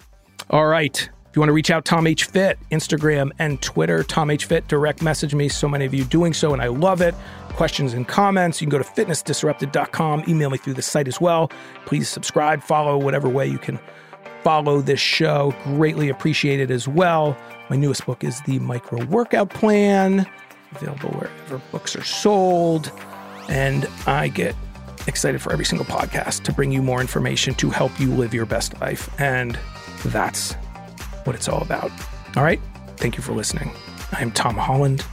All 0.50 0.66
right. 0.66 1.08
If 1.30 1.36
you 1.36 1.40
want 1.40 1.48
to 1.48 1.54
reach 1.54 1.70
out, 1.70 1.86
Tom 1.86 2.06
H. 2.06 2.24
Fit, 2.24 2.58
Instagram 2.70 3.30
and 3.38 3.62
Twitter, 3.62 4.02
Tom 4.02 4.30
H. 4.30 4.44
Fit, 4.44 4.68
direct 4.68 5.00
message 5.00 5.34
me. 5.34 5.48
So 5.48 5.68
many 5.68 5.86
of 5.86 5.94
you 5.94 6.04
doing 6.04 6.34
so, 6.34 6.52
and 6.52 6.60
I 6.60 6.66
love 6.66 7.00
it. 7.00 7.14
Questions 7.50 7.94
and 7.94 8.06
comments, 8.06 8.60
you 8.60 8.66
can 8.66 8.78
go 8.78 8.82
to 8.82 8.90
fitnessdisrupted.com, 8.90 10.24
email 10.28 10.50
me 10.50 10.58
through 10.58 10.74
the 10.74 10.82
site 10.82 11.08
as 11.08 11.18
well. 11.18 11.50
Please 11.86 12.10
subscribe, 12.10 12.62
follow, 12.62 12.98
whatever 12.98 13.28
way 13.28 13.46
you 13.46 13.58
can 13.58 13.78
follow 14.42 14.80
this 14.80 15.00
show. 15.00 15.54
Greatly 15.64 16.08
appreciated 16.08 16.70
as 16.70 16.88
well. 16.88 17.36
My 17.68 17.76
newest 17.76 18.06
book 18.06 18.24
is 18.24 18.40
The 18.42 18.58
Micro 18.58 19.04
Workout 19.06 19.50
Plan, 19.50 20.26
available 20.72 21.10
wherever 21.10 21.58
books 21.70 21.94
are 21.96 22.04
sold. 22.04 22.90
And 23.48 23.88
I 24.06 24.28
get 24.28 24.54
excited 25.06 25.40
for 25.40 25.52
every 25.52 25.64
single 25.64 25.86
podcast 25.86 26.42
to 26.44 26.52
bring 26.52 26.72
you 26.72 26.82
more 26.82 27.00
information 27.00 27.54
to 27.54 27.70
help 27.70 27.98
you 27.98 28.12
live 28.12 28.34
your 28.34 28.46
best 28.46 28.80
life. 28.80 29.08
And 29.20 29.58
that's 30.06 30.54
what 31.24 31.36
it's 31.36 31.48
all 31.48 31.62
about. 31.62 31.90
All 32.36 32.42
right. 32.42 32.60
Thank 32.96 33.16
you 33.16 33.22
for 33.22 33.32
listening. 33.32 33.70
I'm 34.12 34.30
Tom 34.30 34.56
Holland. 34.56 35.04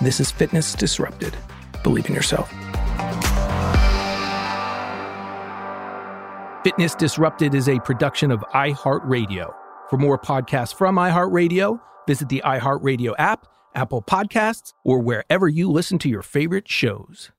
This 0.00 0.20
is 0.20 0.30
Fitness 0.30 0.74
Disrupted. 0.74 1.36
Believe 1.82 2.08
in 2.08 2.14
yourself. 2.14 2.52
Fitness 6.64 6.94
Disrupted 6.94 7.54
is 7.54 7.68
a 7.68 7.78
production 7.80 8.30
of 8.30 8.40
iHeartRadio. 8.54 9.54
For 9.90 9.98
more 9.98 10.18
podcasts 10.18 10.74
from 10.74 10.96
iHeartRadio, 10.96 11.78
visit 12.06 12.30
the 12.30 12.40
iHeartRadio 12.42 13.14
app, 13.18 13.46
Apple 13.74 14.00
Podcasts, 14.00 14.72
or 14.82 14.98
wherever 15.00 15.46
you 15.46 15.70
listen 15.70 15.98
to 15.98 16.08
your 16.08 16.22
favorite 16.22 16.66
shows. 16.66 17.30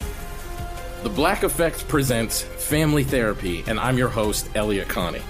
The 0.00 1.10
Black 1.10 1.42
Effect 1.42 1.86
presents 1.86 2.40
Family 2.40 3.04
Therapy, 3.04 3.62
and 3.66 3.78
I'm 3.78 3.98
your 3.98 4.08
host, 4.08 4.48
Elliott 4.54 4.88
Connie. 4.88 5.20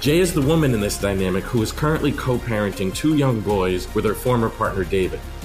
Jay 0.00 0.18
is 0.18 0.34
the 0.34 0.42
woman 0.42 0.74
in 0.74 0.80
this 0.80 0.98
dynamic 0.98 1.44
who 1.44 1.62
is 1.62 1.70
currently 1.70 2.10
co 2.10 2.38
parenting 2.38 2.92
two 2.92 3.14
young 3.14 3.40
boys 3.42 3.86
with 3.94 4.04
her 4.06 4.14
former 4.14 4.48
partner, 4.48 4.82
David. 4.82 5.20